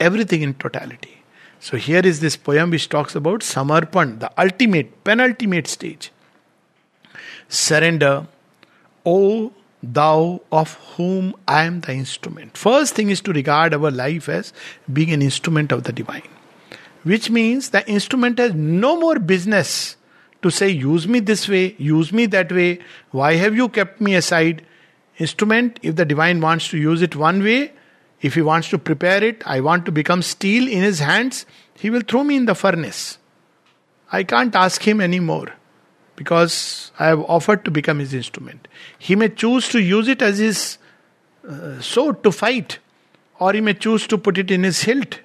everything 0.00 0.40
in 0.40 0.54
totality. 0.54 1.22
So 1.60 1.76
here 1.76 2.00
is 2.00 2.20
this 2.20 2.36
poem 2.36 2.70
which 2.70 2.88
talks 2.88 3.14
about 3.14 3.40
Samarpan, 3.40 4.20
the 4.20 4.30
ultimate, 4.40 5.04
penultimate 5.04 5.66
stage. 5.66 6.10
Surrender, 7.48 8.26
O 9.04 9.52
thou 9.82 10.40
of 10.50 10.74
whom 10.96 11.34
I 11.46 11.64
am 11.64 11.82
the 11.82 11.92
instrument. 11.92 12.56
First 12.56 12.94
thing 12.94 13.10
is 13.10 13.20
to 13.22 13.32
regard 13.34 13.74
our 13.74 13.90
life 13.90 14.30
as 14.30 14.54
being 14.90 15.12
an 15.12 15.20
instrument 15.20 15.70
of 15.70 15.84
the 15.84 15.92
divine, 15.92 16.28
which 17.02 17.28
means 17.28 17.70
the 17.70 17.86
instrument 17.86 18.38
has 18.38 18.54
no 18.54 18.98
more 18.98 19.18
business 19.18 19.96
to 20.44 20.50
say, 20.50 20.68
use 20.68 21.08
me 21.08 21.20
this 21.20 21.48
way, 21.48 21.74
use 21.78 22.12
me 22.12 22.26
that 22.26 22.52
way, 22.52 22.78
why 23.10 23.34
have 23.34 23.56
you 23.56 23.68
kept 23.68 24.00
me 24.00 24.14
aside? 24.14 24.64
Instrument, 25.18 25.80
if 25.82 25.96
the 25.96 26.04
divine 26.04 26.40
wants 26.40 26.68
to 26.68 26.78
use 26.78 27.00
it 27.00 27.16
one 27.16 27.42
way, 27.42 27.72
if 28.20 28.34
he 28.34 28.42
wants 28.42 28.68
to 28.68 28.78
prepare 28.78 29.24
it, 29.24 29.42
I 29.46 29.60
want 29.60 29.86
to 29.86 29.92
become 29.92 30.20
steel 30.22 30.68
in 30.68 30.82
his 30.82 30.98
hands, 30.98 31.46
he 31.78 31.88
will 31.88 32.02
throw 32.02 32.24
me 32.24 32.36
in 32.36 32.44
the 32.44 32.54
furnace. 32.54 33.18
I 34.12 34.22
can't 34.22 34.54
ask 34.54 34.86
him 34.86 35.00
anymore 35.00 35.48
because 36.16 36.92
I 36.98 37.06
have 37.06 37.20
offered 37.20 37.64
to 37.64 37.70
become 37.70 37.98
his 38.00 38.12
instrument. 38.12 38.68
He 38.98 39.16
may 39.16 39.30
choose 39.30 39.68
to 39.70 39.80
use 39.80 40.08
it 40.08 40.20
as 40.20 40.38
his 40.38 40.76
uh, 41.48 41.80
sword 41.80 42.22
to 42.22 42.32
fight, 42.32 42.78
or 43.40 43.54
he 43.54 43.62
may 43.62 43.74
choose 43.74 44.06
to 44.08 44.18
put 44.18 44.36
it 44.36 44.50
in 44.50 44.62
his 44.62 44.82
hilt, 44.82 45.20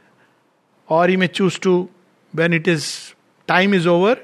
or 0.88 1.08
he 1.08 1.18
may 1.18 1.28
choose 1.28 1.60
to, 1.60 1.90
when 2.32 2.54
it 2.54 2.70
is 2.70 3.14
time 3.48 3.74
is 3.74 3.86
over, 3.86 4.18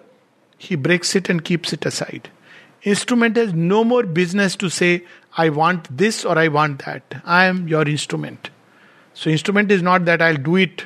he 0.57 0.75
breaks 0.75 1.15
it 1.15 1.29
and 1.29 1.43
keeps 1.43 1.73
it 1.73 1.85
aside. 1.85 2.29
Instrument 2.83 3.35
has 3.35 3.53
no 3.53 3.83
more 3.83 4.03
business 4.03 4.55
to 4.57 4.69
say, 4.69 5.03
I 5.37 5.49
want 5.49 5.97
this 5.97 6.23
or 6.23 6.37
I 6.37 6.47
want 6.47 6.85
that. 6.85 7.21
I 7.25 7.45
am 7.45 7.67
your 7.67 7.87
instrument. 7.87 8.49
So, 9.13 9.29
instrument 9.29 9.71
is 9.71 9.81
not 9.81 10.05
that 10.05 10.21
I'll 10.21 10.37
do 10.37 10.55
it, 10.57 10.85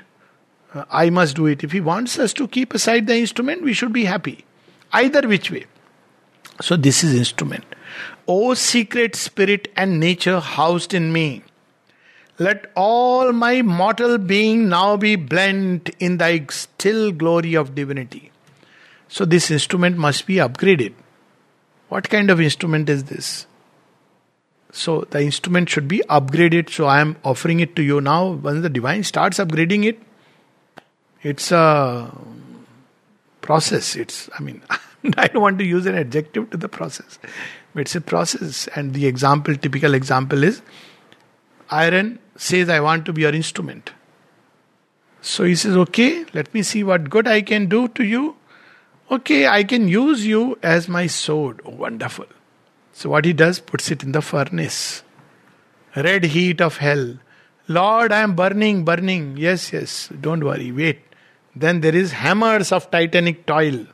uh, 0.74 0.86
I 0.90 1.10
must 1.10 1.36
do 1.36 1.48
it. 1.48 1.64
If 1.64 1.72
he 1.72 1.82
wants 1.82 2.20
us 2.20 2.32
to 2.34 2.48
keep 2.48 2.74
aside 2.74 3.08
the 3.08 3.16
instrument, 3.16 3.64
we 3.64 3.74
should 3.74 3.92
be 3.92 4.06
happy 4.06 4.46
either 4.94 5.28
which 5.28 5.52
way. 5.52 5.66
So, 6.62 6.76
this 6.76 7.04
is 7.04 7.16
instrument. 7.16 7.66
O 8.28 8.54
secret 8.54 9.16
spirit 9.16 9.68
and 9.76 10.00
nature 10.00 10.40
housed 10.40 10.94
in 10.94 11.12
me, 11.12 11.44
let 12.38 12.72
all 12.76 13.34
my 13.34 13.62
mortal 13.62 14.18
being 14.18 14.70
now 14.70 14.96
be 14.96 15.16
blent 15.16 15.90
in 16.00 16.18
thy 16.18 16.46
still 16.50 17.12
glory 17.12 17.56
of 17.56 17.76
divinity. 17.76 18.32
So, 19.10 19.26
this 19.26 19.52
instrument 19.52 19.98
must 19.98 20.26
be 20.26 20.36
upgraded. 20.36 20.94
What 21.90 22.10
kind 22.10 22.30
of 22.30 22.40
instrument 22.40 22.90
is 22.90 23.06
this? 23.06 23.48
So, 24.72 25.02
the 25.10 25.22
instrument 25.22 25.70
should 25.70 25.88
be 25.88 26.04
upgraded. 26.10 26.70
So, 26.70 26.86
I 26.86 27.02
am 27.02 27.18
offering 27.26 27.60
it 27.60 27.76
to 27.76 27.82
you 27.82 28.00
now. 28.00 28.32
Once 28.34 28.62
the 28.62 28.70
divine 28.70 29.04
starts 29.04 29.40
upgrading 29.40 29.86
it, 29.86 30.00
it's 31.24 31.52
a 31.52 32.16
process. 33.42 33.96
It's, 33.96 34.30
I 34.38 34.42
mean, 34.42 34.62
I 35.18 35.28
don't 35.28 35.42
want 35.42 35.60
to 35.60 35.66
use 35.66 35.86
an 35.86 35.96
adjective 35.96 36.50
to 36.52 36.58
the 36.58 36.70
process, 36.70 37.20
it's 37.76 37.96
a 37.96 38.02
process. 38.02 38.68
And 38.76 38.94
the 38.94 39.08
example, 39.08 39.56
typical 39.56 39.94
example 39.94 40.44
is 40.44 40.62
iron 41.70 42.20
says, 42.36 42.70
I 42.70 42.80
want 42.80 43.06
to 43.06 43.14
be 43.14 43.22
your 43.24 43.34
instrument. 43.34 43.92
So 45.22 45.44
he 45.44 45.56
says, 45.56 45.76
Okay, 45.76 46.26
let 46.34 46.54
me 46.54 46.64
see 46.64 46.84
what 46.84 47.10
good 47.10 47.28
I 47.28 47.42
can 47.42 47.68
do 47.68 47.88
to 47.90 48.04
you. 48.04 48.36
Okay, 49.12 49.48
I 49.48 49.64
can 49.64 49.88
use 49.88 50.26
you 50.26 50.60
as 50.62 50.88
my 50.88 51.08
sword. 51.08 51.62
Oh, 51.66 51.72
wonderful. 51.72 52.28
So 52.94 53.10
what 53.10 53.26
he 53.26 53.34
does, 53.34 53.60
puts 53.60 53.90
it 53.90 54.04
in 54.04 54.12
the 54.12 54.22
furnace. 54.22 55.04
Red 55.96 56.26
heat 56.26 56.62
of 56.62 56.78
hell. 56.78 57.18
Lord, 57.68 58.12
I 58.12 58.22
am 58.22 58.36
burning, 58.36 58.86
burning. 58.86 59.36
Yes, 59.38 59.74
yes, 59.74 60.10
don't 60.22 60.44
worry, 60.44 60.72
wait. 60.72 61.02
Then 61.56 61.82
there 61.82 61.96
is 61.96 62.12
hammers 62.12 62.72
of 62.72 62.92
titanic 62.92 63.46
toil. 63.46 63.88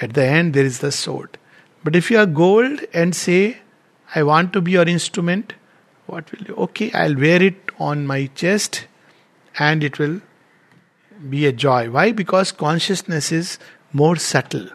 At 0.00 0.14
the 0.14 0.24
end, 0.24 0.54
there 0.54 0.64
is 0.64 0.80
the 0.80 0.90
sword. 0.90 1.38
But 1.84 1.94
if 1.94 2.10
you 2.10 2.18
are 2.18 2.26
gold 2.26 2.80
and 2.92 3.14
say, 3.14 3.58
I 4.14 4.24
want 4.24 4.52
to 4.54 4.60
be 4.60 4.72
your 4.72 4.88
instrument, 4.88 5.54
what 6.06 6.30
will 6.32 6.46
you? 6.46 6.54
Okay, 6.56 6.90
I'll 6.92 7.16
wear 7.16 7.40
it 7.40 7.70
on 7.78 8.06
my 8.06 8.26
chest 8.34 8.86
and 9.58 9.84
it 9.84 9.98
will 9.98 10.20
be 11.30 11.46
a 11.46 11.52
joy. 11.52 11.90
Why? 11.90 12.12
Because 12.12 12.52
consciousness 12.52 13.32
is 13.32 13.58
more 13.92 14.16
subtle. 14.16 14.68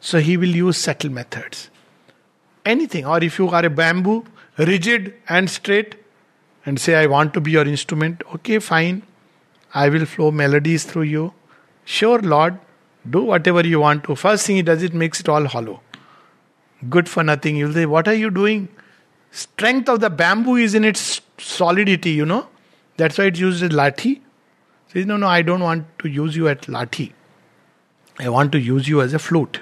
So 0.00 0.18
he 0.18 0.36
will 0.36 0.54
use 0.54 0.78
subtle 0.78 1.10
methods. 1.10 1.70
Anything. 2.64 3.06
Or 3.06 3.22
if 3.22 3.38
you 3.38 3.48
are 3.48 3.64
a 3.64 3.70
bamboo, 3.70 4.24
rigid 4.58 5.14
and 5.28 5.48
straight, 5.48 5.96
and 6.66 6.80
say, 6.80 6.94
I 6.94 7.06
want 7.06 7.34
to 7.34 7.40
be 7.40 7.50
your 7.50 7.66
instrument, 7.66 8.22
okay, 8.34 8.58
fine. 8.58 9.02
I 9.74 9.88
will 9.88 10.06
flow 10.06 10.30
melodies 10.30 10.84
through 10.84 11.02
you. 11.02 11.32
Sure, 11.84 12.20
Lord, 12.20 12.58
do 13.08 13.22
whatever 13.22 13.66
you 13.66 13.80
want 13.80 14.04
to. 14.04 14.14
First 14.14 14.46
thing 14.46 14.56
he 14.56 14.62
does, 14.62 14.82
it 14.82 14.94
makes 14.94 15.20
it 15.20 15.28
all 15.28 15.44
hollow. 15.46 15.80
Good 16.88 17.08
for 17.08 17.22
nothing. 17.22 17.56
You'll 17.56 17.72
say, 17.72 17.86
What 17.86 18.08
are 18.08 18.14
you 18.14 18.30
doing? 18.30 18.68
Strength 19.30 19.88
of 19.88 20.00
the 20.00 20.10
bamboo 20.10 20.56
is 20.56 20.74
in 20.74 20.84
its 20.84 21.20
solidity, 21.38 22.10
you 22.10 22.24
know. 22.24 22.48
That's 22.96 23.18
why 23.18 23.24
it's 23.24 23.40
used 23.40 23.62
lathi. 23.64 24.20
Says, 24.94 25.06
No, 25.06 25.16
no, 25.16 25.26
I 25.26 25.42
don't 25.42 25.60
want 25.60 25.86
to 25.98 26.08
use 26.08 26.36
you 26.36 26.48
at 26.48 26.62
lathi. 26.62 27.12
I 28.18 28.28
want 28.28 28.52
to 28.52 28.60
use 28.60 28.88
you 28.88 29.02
as 29.02 29.12
a 29.12 29.18
flute. 29.18 29.60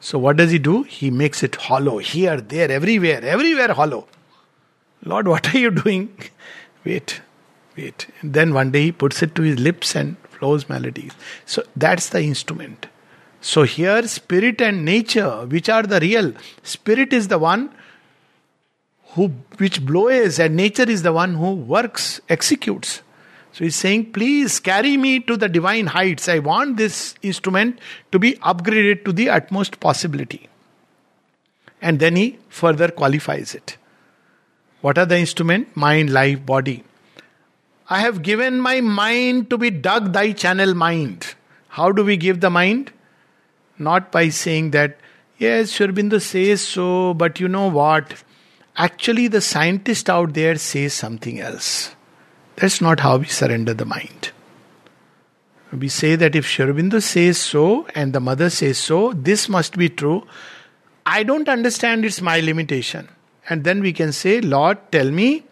So 0.00 0.18
what 0.18 0.36
does 0.36 0.52
he 0.52 0.58
do? 0.58 0.84
He 0.84 1.10
makes 1.10 1.42
it 1.42 1.56
hollow 1.56 1.98
here, 1.98 2.40
there, 2.40 2.70
everywhere, 2.70 3.22
everywhere 3.24 3.74
hollow. 3.74 4.06
Lord, 5.04 5.26
what 5.26 5.52
are 5.52 5.58
you 5.58 5.72
doing? 5.72 6.16
Wait, 6.84 7.20
wait. 7.76 8.06
And 8.20 8.32
then 8.32 8.54
one 8.54 8.70
day 8.70 8.84
he 8.84 8.92
puts 8.92 9.22
it 9.22 9.34
to 9.34 9.42
his 9.42 9.58
lips 9.58 9.94
and 9.94 10.16
flows 10.28 10.68
melodies. 10.68 11.12
So 11.44 11.64
that's 11.76 12.08
the 12.08 12.22
instrument. 12.22 12.86
So 13.40 13.64
here, 13.64 14.06
spirit 14.06 14.60
and 14.62 14.84
nature, 14.84 15.44
which 15.46 15.68
are 15.68 15.82
the 15.82 16.00
real, 16.00 16.32
spirit 16.62 17.12
is 17.12 17.28
the 17.28 17.38
one 17.38 17.74
who 19.10 19.28
which 19.58 19.84
blows, 19.84 20.38
and 20.38 20.56
nature 20.56 20.88
is 20.88 21.02
the 21.02 21.12
one 21.12 21.34
who 21.34 21.54
works, 21.54 22.20
executes. 22.28 23.02
So 23.58 23.64
he's 23.64 23.74
saying, 23.74 24.12
please 24.12 24.60
carry 24.60 24.96
me 24.96 25.18
to 25.18 25.36
the 25.36 25.48
divine 25.48 25.88
heights. 25.88 26.28
I 26.28 26.38
want 26.38 26.76
this 26.76 27.16
instrument 27.22 27.80
to 28.12 28.18
be 28.20 28.34
upgraded 28.34 29.04
to 29.04 29.12
the 29.12 29.30
utmost 29.30 29.80
possibility. 29.80 30.48
And 31.82 31.98
then 31.98 32.14
he 32.14 32.38
further 32.48 32.88
qualifies 32.88 33.56
it. 33.56 33.76
What 34.80 34.96
are 34.96 35.06
the 35.06 35.18
instrument? 35.18 35.76
Mind, 35.76 36.10
life, 36.10 36.46
body. 36.46 36.84
I 37.90 37.98
have 37.98 38.22
given 38.22 38.60
my 38.60 38.80
mind 38.80 39.50
to 39.50 39.58
be 39.58 39.70
dug 39.70 40.12
thy 40.12 40.30
channel 40.30 40.74
mind. 40.74 41.34
How 41.66 41.90
do 41.90 42.04
we 42.04 42.16
give 42.16 42.38
the 42.38 42.50
mind? 42.50 42.92
Not 43.76 44.12
by 44.12 44.28
saying 44.28 44.70
that, 44.70 44.98
yes, 45.36 45.72
Sri 45.72 46.20
says 46.20 46.60
so, 46.60 47.12
but 47.12 47.40
you 47.40 47.48
know 47.48 47.66
what? 47.66 48.22
Actually, 48.76 49.26
the 49.26 49.40
scientist 49.40 50.08
out 50.08 50.34
there 50.34 50.54
says 50.58 50.92
something 50.92 51.40
else. 51.40 51.96
That's 52.60 52.80
not 52.80 53.00
how 53.00 53.18
we 53.18 53.26
surrender 53.26 53.74
the 53.74 53.84
mind. 53.84 54.32
We 55.72 55.88
say 55.88 56.16
that 56.16 56.34
if 56.34 56.46
Aurobindo 56.56 57.02
says 57.02 57.38
so 57.38 57.86
and 57.94 58.12
the 58.12 58.20
mother 58.20 58.50
says 58.50 58.78
so, 58.78 59.12
this 59.12 59.48
must 59.48 59.76
be 59.76 59.88
true. 59.88 60.26
I 61.04 61.22
don't 61.22 61.48
understand, 61.48 62.04
it's 62.04 62.20
my 62.20 62.40
limitation. 62.40 63.08
And 63.48 63.64
then 63.64 63.80
we 63.80 63.92
can 63.92 64.12
say, 64.12 64.40
Lord, 64.40 64.78
tell 64.90 65.10
me, 65.10 65.44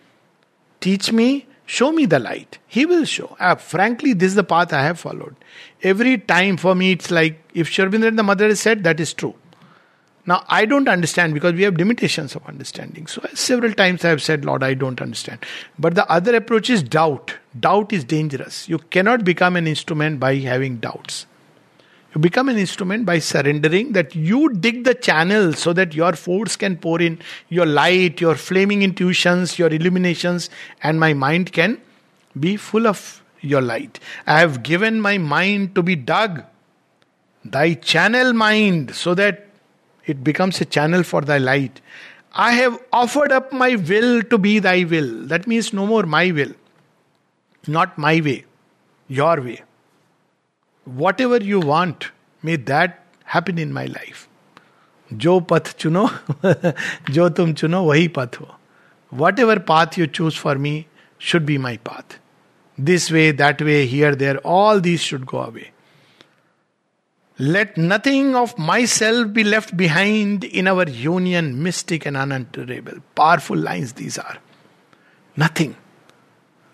teach 0.80 1.12
me, 1.12 1.46
Show 1.66 1.90
me 1.90 2.06
the 2.06 2.20
light. 2.20 2.58
He 2.68 2.86
will 2.86 3.04
show. 3.04 3.36
Uh, 3.40 3.56
frankly, 3.56 4.12
this 4.12 4.28
is 4.28 4.34
the 4.36 4.44
path 4.44 4.72
I 4.72 4.82
have 4.82 5.00
followed. 5.00 5.34
Every 5.82 6.16
time 6.16 6.56
for 6.56 6.76
me, 6.76 6.92
it's 6.92 7.10
like 7.10 7.40
if 7.54 7.70
Aurobindo 7.70 8.06
and 8.06 8.18
the 8.18 8.22
mother 8.22 8.46
has 8.46 8.60
said, 8.60 8.84
that 8.84 9.00
is 9.00 9.12
true. 9.12 9.34
Now, 10.26 10.45
I 10.49 10.64
don't 10.64 10.88
understand 10.88 11.35
because 11.35 11.54
we 11.54 11.62
have 11.62 11.76
limitations 11.76 12.35
of 12.35 12.45
understanding. 12.47 13.06
So, 13.06 13.25
several 13.35 13.73
times 13.73 14.04
I 14.04 14.09
have 14.09 14.23
said, 14.23 14.45
Lord, 14.45 14.64
I 14.64 14.75
don't 14.75 15.00
understand. 15.00 15.45
But 15.78 15.95
the 15.95 16.09
other 16.11 16.35
approach 16.35 16.68
is 16.68 16.83
doubt. 16.83 17.35
Doubt 17.59 17.92
is 17.92 18.02
dangerous. 18.02 18.68
You 18.68 18.78
cannot 18.78 19.25
become 19.25 19.54
an 19.54 19.68
instrument 19.68 20.18
by 20.18 20.37
having 20.37 20.78
doubts. 20.78 21.26
You 22.12 22.21
become 22.21 22.49
an 22.49 22.56
instrument 22.56 23.06
by 23.06 23.21
surrendering 23.21 23.92
that 23.92 24.16
you 24.16 24.49
dig 24.49 24.85
the 24.85 24.95
channel 24.95 25.52
so 25.52 25.73
that 25.75 25.95
your 25.95 26.14
force 26.14 26.56
can 26.56 26.76
pour 26.76 27.00
in 27.00 27.21
your 27.49 27.66
light, 27.66 28.21
your 28.21 28.35
flaming 28.35 28.83
intuitions, 28.83 29.59
your 29.59 29.68
illuminations, 29.68 30.50
and 30.83 30.99
my 30.99 31.14
mind 31.14 31.52
can 31.52 31.80
be 32.38 32.56
full 32.56 32.87
of 32.87 33.23
your 33.42 33.61
light. 33.61 34.00
I 34.26 34.40
have 34.40 34.62
given 34.62 35.00
my 35.00 35.18
mind 35.18 35.75
to 35.75 35.83
be 35.83 35.95
dug, 35.95 36.42
thy 37.45 37.75
channel 37.75 38.33
mind, 38.33 38.95
so 38.95 39.14
that 39.14 39.45
it 40.05 40.24
becomes 40.24 40.62
a 40.62 40.65
channel 40.65 41.03
for 41.03 41.21
thy 41.21 41.38
light. 41.38 41.81
I 42.33 42.51
have 42.53 42.79
offered 42.91 43.31
up 43.31 43.51
my 43.53 43.75
will 43.75 44.21
to 44.24 44.38
be 44.38 44.60
thy 44.60 44.83
will. 44.83 45.12
That 45.25 45.48
means 45.48 45.74
no 45.74 45.86
more 45.86 46.03
my 46.03 46.31
will, 46.31 46.53
not 47.63 47.98
my 47.98 48.21
way, 48.21 48.45
your 49.10 49.41
way 49.41 49.62
whatever 50.86 51.38
you 51.38 51.60
want, 51.60 52.12
may 52.43 52.55
that 52.55 53.03
happen 53.24 53.57
in 53.57 53.74
my 53.74 53.86
life. 53.86 54.27
जो 55.12 55.39
पथ 55.41 55.69
चुनो 55.79 56.07
जो 57.12 57.27
तुम 57.38 57.53
चुनो 57.53 57.81
वही 57.83 58.07
पथ 58.15 58.39
हो 58.41 58.48
what 59.12 59.39
ever 59.39 59.60
path 59.69 59.98
you 60.00 60.05
choose 60.07 60.38
for 60.39 60.57
me 60.57 60.74
should 61.21 61.41
be 61.45 61.57
my 61.57 61.77
path 61.88 62.17
this 62.77 63.12
way 63.12 63.31
that 63.41 63.62
way 63.62 63.75
here 63.93 64.15
there 64.15 64.39
all 64.45 64.79
these 64.81 65.00
should 65.01 65.24
go 65.31 65.38
away 65.38 65.69
Let 67.38 67.76
nothing 67.76 68.35
of 68.35 68.57
myself 68.57 69.33
be 69.33 69.45
left 69.45 69.76
behind 69.76 70.43
in 70.45 70.66
our 70.66 70.88
union, 70.88 71.62
mystic 71.62 72.07
and 72.07 72.16
unutterable. 72.16 72.95
Powerful 73.14 73.59
lines 73.59 73.93
these 73.93 74.16
are. 74.16 74.38
Nothing. 75.37 75.76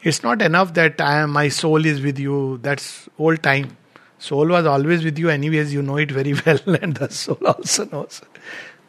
It's 0.02 0.22
not 0.22 0.40
enough 0.40 0.74
that 0.74 1.00
I 1.00 1.18
am, 1.18 1.30
my 1.30 1.48
soul 1.48 1.84
is 1.84 2.00
with 2.00 2.18
you. 2.18 2.58
That's 2.62 3.08
old 3.18 3.42
time. 3.42 3.76
Soul 4.18 4.48
was 4.48 4.64
always 4.64 5.02
with 5.02 5.18
you, 5.18 5.30
anyways, 5.30 5.74
you 5.74 5.82
know 5.82 5.96
it 5.96 6.12
very 6.12 6.34
well, 6.46 6.60
and 6.80 6.94
the 6.94 7.10
soul 7.10 7.38
also 7.44 7.86
knows. 7.86 8.22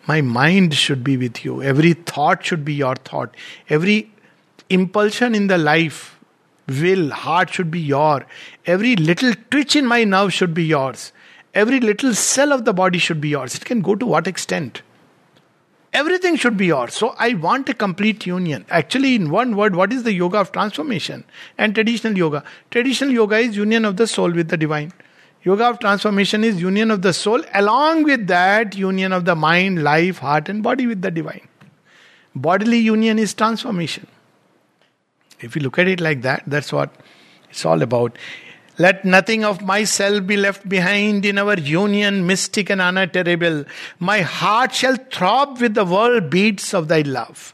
My 0.06 0.22
mind 0.22 0.76
should 0.76 1.04
be 1.04 1.18
with 1.18 1.44
you. 1.44 1.64
Every 1.64 1.94
thought 1.94 2.46
should 2.46 2.64
be 2.64 2.74
your 2.74 2.96
thought. 2.96 3.36
Every 3.68 4.12
impulsion 4.70 5.34
in 5.34 5.48
the 5.48 5.58
life, 5.58 6.20
will, 6.68 7.10
heart 7.10 7.52
should 7.52 7.72
be 7.72 7.80
your. 7.80 8.28
Every 8.68 8.96
little 8.96 9.34
twitch 9.50 9.76
in 9.76 9.88
my 9.88 10.04
nerve 10.04 10.34
should 10.34 10.54
be 10.54 10.66
yours. 10.66 11.12
Every 11.54 11.80
little 11.80 12.14
cell 12.14 12.52
of 12.52 12.66
the 12.66 12.74
body 12.74 12.98
should 12.98 13.22
be 13.22 13.30
yours. 13.30 13.56
It 13.56 13.66
can 13.66 13.82
go 13.82 13.96
to 13.96 14.06
what 14.06 14.28
extent? 14.28 14.82
Everything 15.94 16.36
should 16.36 16.58
be 16.58 16.66
yours. 16.66 16.96
So 16.96 17.14
I 17.20 17.36
want 17.36 17.70
a 17.70 17.74
complete 17.76 18.26
union. 18.26 18.66
Actually, 18.70 19.14
in 19.14 19.30
one 19.30 19.56
word, 19.56 19.76
what 19.76 19.94
is 19.94 20.02
the 20.02 20.14
yoga 20.14 20.40
of 20.40 20.52
transformation 20.52 21.24
and 21.58 21.76
traditional 21.76 22.18
yoga? 22.18 22.44
Traditional 22.72 23.12
yoga 23.12 23.38
is 23.38 23.56
union 23.56 23.86
of 23.86 23.98
the 23.98 24.08
soul 24.08 24.32
with 24.32 24.50
the 24.50 24.58
divine. 24.58 24.92
Yoga 25.44 25.66
of 25.66 25.80
transformation 25.80 26.44
is 26.44 26.60
union 26.60 26.90
of 26.90 27.04
the 27.04 27.14
soul, 27.14 27.44
along 27.54 28.04
with 28.04 28.28
that, 28.28 28.76
union 28.76 29.12
of 29.12 29.26
the 29.26 29.36
mind, 29.36 29.84
life, 29.84 30.18
heart, 30.18 30.50
and 30.50 30.64
body 30.64 30.88
with 30.88 31.02
the 31.02 31.12
divine. 31.12 31.48
Bodily 32.34 32.80
union 32.80 33.20
is 33.20 33.34
transformation. 33.34 34.08
If 35.42 35.56
you 35.56 35.62
look 35.62 35.78
at 35.78 35.88
it 35.88 36.00
like 36.00 36.22
that, 36.22 36.44
that's 36.48 36.74
what 36.74 36.90
it's 37.50 37.66
all 37.66 37.82
about. 37.84 38.18
Let 38.80 39.06
nothing 39.06 39.46
of 39.46 39.62
myself 39.62 40.26
be 40.26 40.36
left 40.36 40.68
behind 40.68 41.26
in 41.26 41.38
our 41.38 41.56
union, 41.60 42.26
mystic 42.26 42.70
and 42.70 42.82
unutterable. 42.82 43.66
My 44.00 44.22
heart 44.22 44.74
shall 44.74 44.96
throb 44.96 45.60
with 45.60 45.76
the 45.76 45.86
world 45.86 46.30
beats 46.30 46.74
of 46.74 46.88
thy 46.88 47.02
love. 47.02 47.54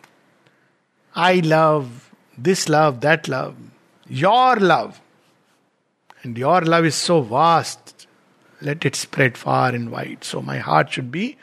I 1.16 1.36
love 1.42 2.10
this 2.38 2.70
love, 2.70 3.02
that 3.02 3.28
love, 3.28 3.56
your 4.08 4.56
love. 4.56 5.02
And 6.24 6.38
your 6.38 6.62
love 6.62 6.86
is 6.86 6.96
so 6.96 7.22
vast. 7.22 8.08
Let 8.62 8.86
it 8.86 8.96
spread 8.96 9.38
far 9.38 9.70
and 9.70 9.92
wide. 9.92 10.24
So 10.24 10.42
my 10.42 10.58
heart 10.58 10.92
should 10.92 11.12
be 11.12 11.38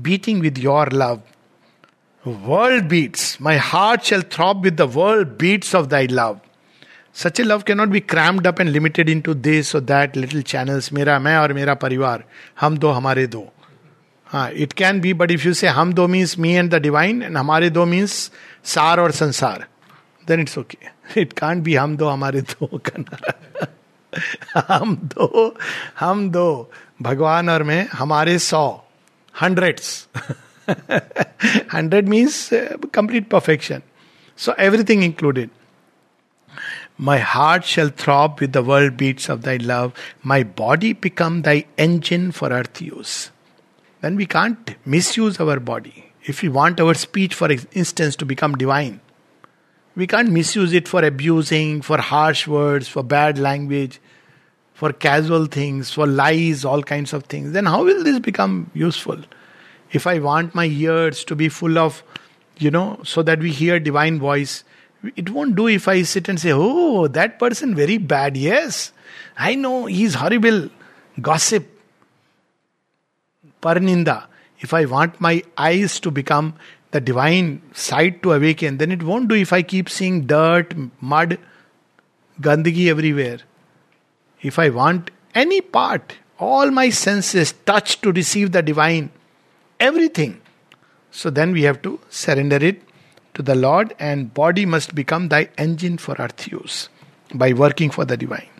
beating 0.00 0.40
with 0.40 0.58
your 0.58 0.86
love. 0.86 1.22
World 2.24 2.88
beats. 2.88 3.40
My 3.40 3.56
heart 3.56 4.04
shall 4.04 4.20
throb 4.20 4.64
with 4.64 4.76
the 4.76 4.86
world 4.86 5.38
beats 5.38 5.74
of 5.74 5.88
thy 5.88 6.06
love. 6.06 6.40
Such 7.18 7.40
a 7.40 7.44
love 7.44 7.64
cannot 7.64 7.90
be 7.90 8.00
crammed 8.00 8.46
up 8.46 8.60
and 8.60 8.72
limited 8.72 9.08
into 9.08 9.34
this 9.34 9.74
or 9.74 9.80
that 9.80 10.14
little 10.14 10.42
channels. 10.42 10.92
मेरा 10.92 11.18
मैं 11.18 11.36
और 11.36 11.52
मेरा 11.52 11.74
परिवार, 11.74 12.24
हम 12.60 12.76
दो, 12.78 12.90
हमारे 12.90 13.26
दो। 13.26 13.52
हाँ 14.26 14.50
it 14.50 14.72
can 14.72 15.00
be 15.00 15.12
but 15.14 15.30
if 15.30 15.46
you 15.46 15.52
say 15.54 15.68
हम 15.68 15.92
दो 15.92 16.06
means 16.08 16.38
me 16.38 16.52
and 16.52 16.70
the 16.70 16.80
divine 16.82 17.22
and 17.22 17.36
हमारे 17.36 17.70
दो 17.70 17.84
मीन्स 17.86 18.30
सार 18.64 19.00
और 19.00 19.10
संसार 19.10 19.66
then 20.28 20.40
it's 20.40 20.58
okay 20.58 21.20
it 21.20 21.32
can't 21.32 21.62
be 21.62 21.74
हम 21.74 21.96
दो, 21.96 22.08
हमारे 22.08 22.40
दो 22.40 22.80
हम 24.68 24.96
दो 25.14 25.56
हम 26.00 26.30
दो, 26.30 26.70
भगवान 27.02 27.48
और 27.48 27.62
मैं, 27.62 27.88
हमारे 27.92 28.38
सौ 28.38 28.64
hundreds 29.42 30.08
hundred 31.74 32.08
means 32.08 32.48
complete 32.94 33.28
perfection 33.28 33.82
so 34.38 34.54
everything 34.58 35.04
included 35.04 35.50
My 37.00 37.18
heart 37.18 37.64
shall 37.64 37.90
throb 37.90 38.40
with 38.40 38.52
the 38.52 38.62
world 38.62 38.96
beats 38.96 39.28
of 39.28 39.42
thy 39.42 39.58
love. 39.58 39.94
My 40.24 40.42
body 40.42 40.92
become 40.92 41.42
thy 41.42 41.64
engine 41.78 42.32
for 42.32 42.50
earth 42.50 42.82
use. 42.82 43.30
Then 44.00 44.16
we 44.16 44.26
can't 44.26 44.74
misuse 44.84 45.38
our 45.38 45.60
body. 45.60 46.12
If 46.24 46.42
we 46.42 46.48
want 46.48 46.80
our 46.80 46.94
speech, 46.94 47.34
for 47.34 47.50
instance, 47.50 48.16
to 48.16 48.24
become 48.24 48.56
divine, 48.56 49.00
we 49.94 50.08
can't 50.08 50.30
misuse 50.30 50.72
it 50.72 50.88
for 50.88 51.04
abusing, 51.04 51.82
for 51.82 51.98
harsh 51.98 52.48
words, 52.48 52.88
for 52.88 53.04
bad 53.04 53.38
language, 53.38 54.00
for 54.74 54.92
casual 54.92 55.46
things, 55.46 55.92
for 55.92 56.06
lies, 56.06 56.64
all 56.64 56.82
kinds 56.82 57.12
of 57.12 57.24
things. 57.24 57.52
Then 57.52 57.66
how 57.66 57.84
will 57.84 58.02
this 58.02 58.18
become 58.18 58.70
useful? 58.74 59.20
If 59.92 60.06
I 60.06 60.18
want 60.18 60.54
my 60.54 60.66
ears 60.66 61.22
to 61.24 61.36
be 61.36 61.48
full 61.48 61.78
of, 61.78 62.02
you 62.58 62.72
know, 62.72 63.00
so 63.04 63.22
that 63.22 63.38
we 63.38 63.52
hear 63.52 63.78
divine 63.78 64.18
voice, 64.18 64.64
it 65.02 65.30
won't 65.30 65.56
do 65.56 65.68
if 65.68 65.88
I 65.88 66.02
sit 66.02 66.28
and 66.28 66.40
say, 66.40 66.52
Oh, 66.52 67.08
that 67.08 67.38
person 67.38 67.74
very 67.74 67.98
bad. 67.98 68.36
Yes, 68.36 68.92
I 69.36 69.54
know 69.54 69.86
he's 69.86 70.14
horrible. 70.14 70.70
Gossip. 71.20 71.66
Parninda. 73.62 74.26
If 74.60 74.74
I 74.74 74.84
want 74.86 75.20
my 75.20 75.42
eyes 75.56 76.00
to 76.00 76.10
become 76.10 76.54
the 76.90 77.00
divine 77.00 77.62
sight 77.72 78.22
to 78.22 78.32
awaken, 78.32 78.78
then 78.78 78.90
it 78.90 79.02
won't 79.02 79.28
do 79.28 79.34
if 79.34 79.52
I 79.52 79.62
keep 79.62 79.88
seeing 79.88 80.26
dirt, 80.26 80.74
mud, 81.00 81.38
gandagi 82.40 82.88
everywhere. 82.88 83.38
If 84.40 84.58
I 84.58 84.70
want 84.70 85.10
any 85.34 85.60
part, 85.60 86.14
all 86.38 86.70
my 86.70 86.90
senses 86.90 87.52
touch 87.66 88.00
to 88.00 88.12
receive 88.12 88.52
the 88.52 88.62
divine, 88.62 89.10
everything. 89.78 90.40
So 91.10 91.30
then 91.30 91.52
we 91.52 91.62
have 91.62 91.82
to 91.82 92.00
surrender 92.08 92.56
it 92.56 92.82
to 93.38 93.42
the 93.42 93.54
Lord, 93.54 93.94
and 94.00 94.34
body 94.34 94.66
must 94.66 94.94
become 94.94 95.28
thy 95.28 95.48
engine 95.56 95.96
for 95.96 96.16
earth 96.18 96.48
use 96.48 96.88
by 97.32 97.52
working 97.52 97.88
for 97.88 98.04
the 98.04 98.16
divine. 98.16 98.50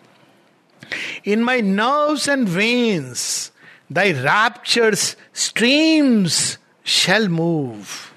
In 1.25 1.43
my 1.43 1.59
nerves 1.59 2.29
and 2.29 2.47
veins, 2.47 3.51
thy 3.89 4.13
raptures 4.23 5.17
streams 5.33 6.57
shall 6.83 7.27
move. 7.27 8.13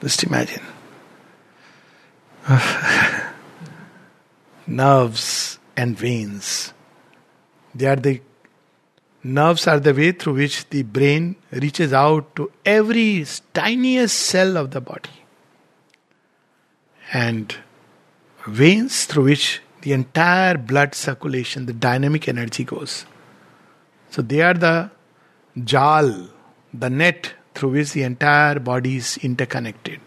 Just 0.00 0.22
imagine. 0.22 0.62
nerves 4.68 5.58
and 5.76 5.98
veins. 5.98 6.72
They 7.74 7.86
are 7.86 7.96
the 7.96 8.20
nerves 9.24 9.66
are 9.66 9.80
the 9.80 9.92
way 9.92 10.12
through 10.12 10.34
which 10.34 10.68
the 10.70 10.84
brain 10.84 11.34
reaches 11.50 11.92
out 11.92 12.36
to 12.36 12.50
every 12.64 13.26
tiniest 13.52 14.16
cell 14.16 14.56
of 14.56 14.70
the 14.70 14.80
body 14.80 15.19
and 17.12 17.56
veins 18.46 19.04
through 19.04 19.24
which 19.24 19.60
the 19.82 19.92
entire 19.92 20.56
blood 20.56 20.94
circulation, 20.94 21.66
the 21.66 21.72
dynamic 21.72 22.28
energy 22.28 22.64
goes. 22.64 23.06
So 24.10 24.22
they 24.22 24.42
are 24.42 24.54
the 24.54 24.90
jal, 25.64 26.28
the 26.72 26.90
net 26.90 27.32
through 27.54 27.70
which 27.70 27.92
the 27.92 28.02
entire 28.02 28.58
body 28.58 28.96
is 28.96 29.16
interconnected. 29.18 30.00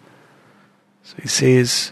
So 1.03 1.15
he 1.21 1.27
says, 1.27 1.91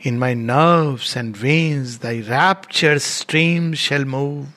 In 0.00 0.18
my 0.18 0.34
nerves 0.34 1.16
and 1.16 1.36
veins 1.36 1.98
thy 1.98 2.20
rapture 2.20 2.98
streams 2.98 3.78
shall 3.78 4.04
move. 4.04 4.48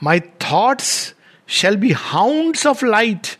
My 0.00 0.20
thoughts 0.38 1.14
shall 1.46 1.76
be 1.76 1.92
hounds 1.92 2.64
of 2.64 2.82
light 2.82 3.36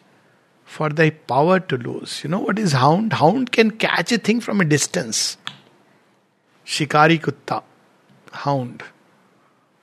for 0.65 0.89
thy 0.89 1.11
power 1.11 1.59
to 1.59 1.77
lose. 1.77 2.23
You 2.23 2.31
know 2.31 2.41
what 2.41 2.59
is 2.59 2.73
hound? 2.73 3.15
Hound 3.15 3.51
can 3.53 3.73
catch 3.73 4.13
a 4.13 4.19
thing 4.19 4.41
from 4.41 4.61
a 4.61 4.65
distance. 4.65 5.37
Shikari 6.65 7.19
Kutta, 7.19 7.63
hound. 8.33 8.83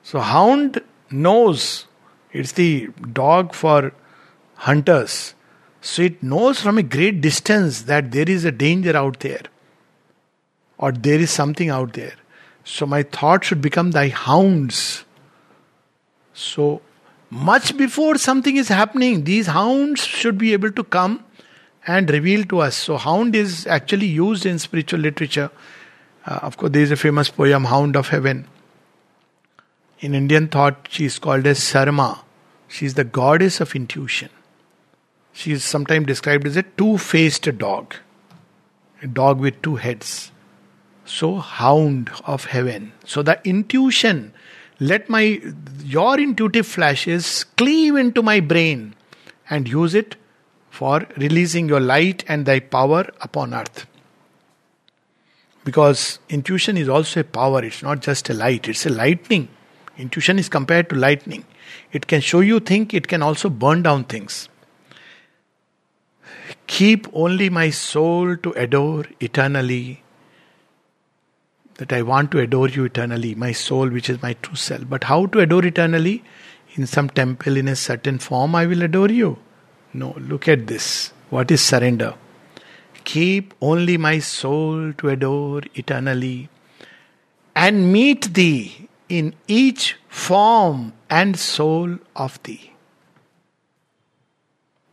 So, 0.02 0.20
hound 0.20 0.80
knows 1.10 1.86
it's 2.32 2.52
the 2.52 2.88
dog 3.12 3.54
for 3.54 3.92
hunters. 4.54 5.34
So, 5.80 6.02
it 6.02 6.22
knows 6.22 6.60
from 6.60 6.78
a 6.78 6.82
great 6.82 7.20
distance 7.20 7.82
that 7.82 8.10
there 8.12 8.28
is 8.28 8.44
a 8.44 8.52
danger 8.52 8.96
out 8.96 9.20
there 9.20 9.42
or 10.78 10.92
there 10.92 11.18
is 11.18 11.30
something 11.30 11.68
out 11.68 11.92
there. 11.92 12.14
So, 12.64 12.86
my 12.86 13.02
thought 13.02 13.44
should 13.44 13.60
become 13.60 13.90
thy 13.90 14.08
hounds. 14.08 15.04
So, 16.32 16.82
much 17.30 17.76
before 17.76 18.16
something 18.16 18.56
is 18.56 18.68
happening, 18.68 19.24
these 19.24 19.48
hounds 19.48 20.04
should 20.04 20.38
be 20.38 20.52
able 20.52 20.72
to 20.72 20.84
come 20.84 21.24
and 21.86 22.08
reveal 22.10 22.44
to 22.44 22.60
us. 22.60 22.76
So, 22.76 22.96
hound 22.96 23.34
is 23.34 23.66
actually 23.66 24.06
used 24.06 24.46
in 24.46 24.58
spiritual 24.58 25.00
literature 25.00 25.50
uh, 26.28 26.40
of 26.42 26.58
course, 26.58 26.72
there 26.72 26.82
is 26.82 26.90
a 26.90 26.96
famous 26.96 27.30
poem, 27.30 27.64
Hound 27.64 27.96
of 27.96 28.08
Heaven. 28.08 28.46
In 30.00 30.14
Indian 30.14 30.48
thought, 30.48 30.86
she 30.90 31.06
is 31.06 31.18
called 31.18 31.46
as 31.46 31.62
Sarma. 31.62 32.22
She 32.68 32.84
is 32.84 32.94
the 32.94 33.04
goddess 33.04 33.60
of 33.62 33.74
intuition. 33.74 34.28
She 35.32 35.52
is 35.52 35.64
sometimes 35.64 36.06
described 36.06 36.46
as 36.46 36.56
a 36.56 36.62
two 36.62 36.98
faced 36.98 37.56
dog, 37.56 37.94
a 39.02 39.06
dog 39.06 39.40
with 39.40 39.62
two 39.62 39.76
heads. 39.76 40.30
So, 41.06 41.36
hound 41.36 42.10
of 42.26 42.44
heaven. 42.44 42.92
So, 43.06 43.22
the 43.22 43.40
intuition, 43.44 44.34
let 44.80 45.08
my 45.08 45.40
your 45.82 46.20
intuitive 46.20 46.66
flashes 46.66 47.44
cleave 47.56 47.96
into 47.96 48.22
my 48.22 48.40
brain 48.40 48.94
and 49.48 49.66
use 49.66 49.94
it 49.94 50.16
for 50.68 51.06
releasing 51.16 51.68
your 51.68 51.80
light 51.80 52.22
and 52.28 52.44
thy 52.44 52.60
power 52.60 53.08
upon 53.22 53.54
earth. 53.54 53.86
Because 55.68 56.18
intuition 56.30 56.78
is 56.78 56.88
also 56.88 57.20
a 57.20 57.24
power, 57.24 57.62
it's 57.62 57.82
not 57.82 58.00
just 58.00 58.30
a 58.30 58.32
light, 58.32 58.66
it's 58.68 58.86
a 58.86 58.88
lightning. 58.88 59.48
Intuition 59.98 60.38
is 60.38 60.48
compared 60.48 60.88
to 60.88 60.96
lightning. 60.96 61.44
It 61.92 62.06
can 62.06 62.22
show 62.22 62.40
you 62.40 62.58
things, 62.58 62.94
it 62.94 63.06
can 63.06 63.22
also 63.22 63.50
burn 63.50 63.82
down 63.82 64.04
things. 64.04 64.48
Keep 66.68 67.08
only 67.12 67.50
my 67.50 67.68
soul 67.68 68.34
to 68.38 68.52
adore 68.52 69.04
eternally. 69.20 70.02
That 71.74 71.92
I 71.92 72.00
want 72.00 72.30
to 72.30 72.38
adore 72.38 72.70
you 72.70 72.86
eternally, 72.86 73.34
my 73.34 73.52
soul, 73.52 73.90
which 73.90 74.08
is 74.08 74.22
my 74.22 74.32
true 74.40 74.56
self. 74.56 74.88
But 74.88 75.04
how 75.04 75.26
to 75.26 75.40
adore 75.40 75.66
eternally? 75.66 76.24
In 76.76 76.86
some 76.86 77.10
temple, 77.10 77.58
in 77.58 77.68
a 77.68 77.76
certain 77.76 78.18
form, 78.18 78.54
I 78.54 78.64
will 78.64 78.80
adore 78.80 79.10
you. 79.10 79.36
No, 79.92 80.16
look 80.18 80.48
at 80.48 80.66
this. 80.66 81.12
What 81.28 81.50
is 81.50 81.60
surrender? 81.60 82.14
Keep 83.08 83.54
only 83.62 83.96
my 83.96 84.18
soul 84.18 84.92
to 84.98 85.08
adore 85.08 85.62
eternally 85.74 86.50
and 87.56 87.90
meet 87.90 88.34
thee 88.34 88.88
in 89.08 89.34
each 89.46 89.96
form 90.08 90.92
and 91.08 91.38
soul 91.38 91.96
of 92.14 92.42
thee. 92.42 92.72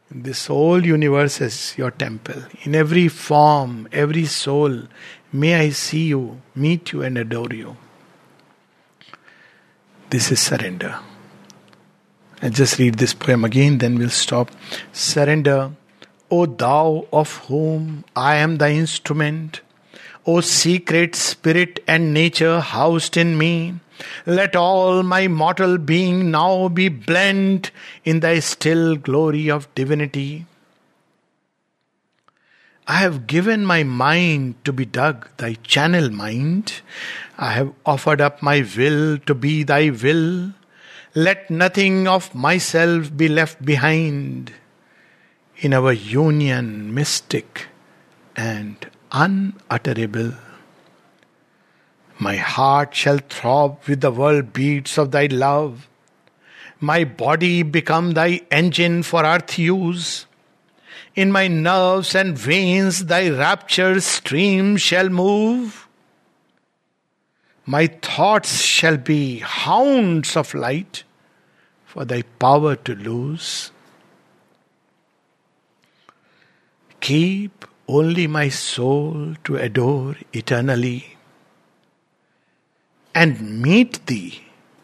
This 0.09 0.45
whole 0.47 0.85
universe 0.85 1.41
is 1.41 1.77
your 1.77 1.91
temple. 1.91 2.41
In 2.63 2.73
every 2.73 3.09
form, 3.09 3.89
every 3.91 4.25
soul, 4.25 4.83
may 5.33 5.55
I 5.55 5.69
see 5.71 6.05
you, 6.07 6.41
meet 6.55 6.93
you, 6.93 7.01
and 7.01 7.17
adore 7.17 7.51
you. 7.51 7.75
This 10.09 10.31
is 10.31 10.39
surrender. 10.39 10.97
I'll 12.41 12.49
just 12.49 12.79
read 12.79 12.95
this 12.95 13.13
poem 13.13 13.43
again, 13.43 13.79
then 13.79 13.97
we'll 13.97 14.09
stop. 14.09 14.51
Surrender, 14.93 15.71
O 16.35 16.45
thou 16.45 17.07
of 17.13 17.33
whom 17.47 18.03
I 18.13 18.35
am 18.35 18.57
the 18.57 18.69
instrument, 18.69 19.61
O 20.25 20.41
secret 20.41 21.15
spirit 21.15 21.79
and 21.87 22.13
nature 22.13 22.59
housed 22.59 23.15
in 23.15 23.37
me. 23.37 23.75
Let 24.25 24.53
all 24.53 25.01
my 25.03 25.29
mortal 25.29 25.77
being 25.77 26.31
now 26.31 26.67
be 26.67 26.89
blent 26.89 27.71
in 28.03 28.19
thy 28.19 28.39
still 28.39 28.97
glory 28.97 29.49
of 29.49 29.73
divinity. 29.75 30.45
I 32.85 32.97
have 32.97 33.27
given 33.27 33.65
my 33.65 33.83
mind 33.83 34.55
to 34.65 34.73
be 34.73 34.83
dug, 34.83 35.29
thy 35.37 35.53
channel 35.75 36.09
mind. 36.09 36.81
I 37.37 37.51
have 37.51 37.71
offered 37.85 38.19
up 38.19 38.41
my 38.41 38.59
will 38.75 39.19
to 39.19 39.33
be 39.33 39.63
thy 39.63 39.89
will. 39.89 40.51
Let 41.13 41.49
nothing 41.49 42.09
of 42.09 42.35
myself 42.35 43.15
be 43.15 43.29
left 43.29 43.63
behind 43.63 44.51
in 45.57 45.73
our 45.73 45.93
union 45.93 46.93
mystic 46.93 47.67
and 48.35 48.89
unutterable. 49.11 50.33
My 52.19 52.35
heart 52.35 52.95
shall 52.95 53.19
throb 53.29 53.79
with 53.87 54.01
the 54.01 54.11
world 54.11 54.53
beats 54.53 54.97
of 54.97 55.11
thy 55.11 55.27
love. 55.27 55.87
My 56.79 57.03
body 57.03 57.63
become 57.63 58.11
thy 58.11 58.41
engine 58.51 59.03
for 59.03 59.23
earth 59.23 59.57
use. 59.57 60.25
In 61.15 61.31
my 61.31 61.47
nerves 61.47 62.15
and 62.15 62.37
veins 62.37 63.05
thy 63.05 63.29
rapture 63.29 63.99
stream 64.01 64.75
shall 64.77 65.09
move. 65.09 65.87
My 67.65 67.87
thoughts 67.87 68.61
shall 68.61 68.97
be 68.97 69.39
hounds 69.39 70.35
of 70.35 70.53
light 70.53 71.03
for 71.85 72.05
thy 72.05 72.21
power 72.21 72.75
to 72.75 72.95
lose. 72.95 73.71
Keep 77.05 77.65
only 77.87 78.25
my 78.25 78.49
soul 78.49 79.35
to 79.43 79.57
adore 79.57 80.15
eternally 80.33 81.17
and 83.13 83.61
meet 83.61 84.03
thee 84.07 84.41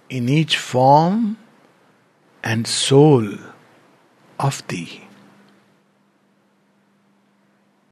in 0.07 0.29
each 0.29 0.55
form 0.55 1.37
and 2.43 2.67
soul 2.67 3.27
of 4.39 4.61
thee. 4.67 5.00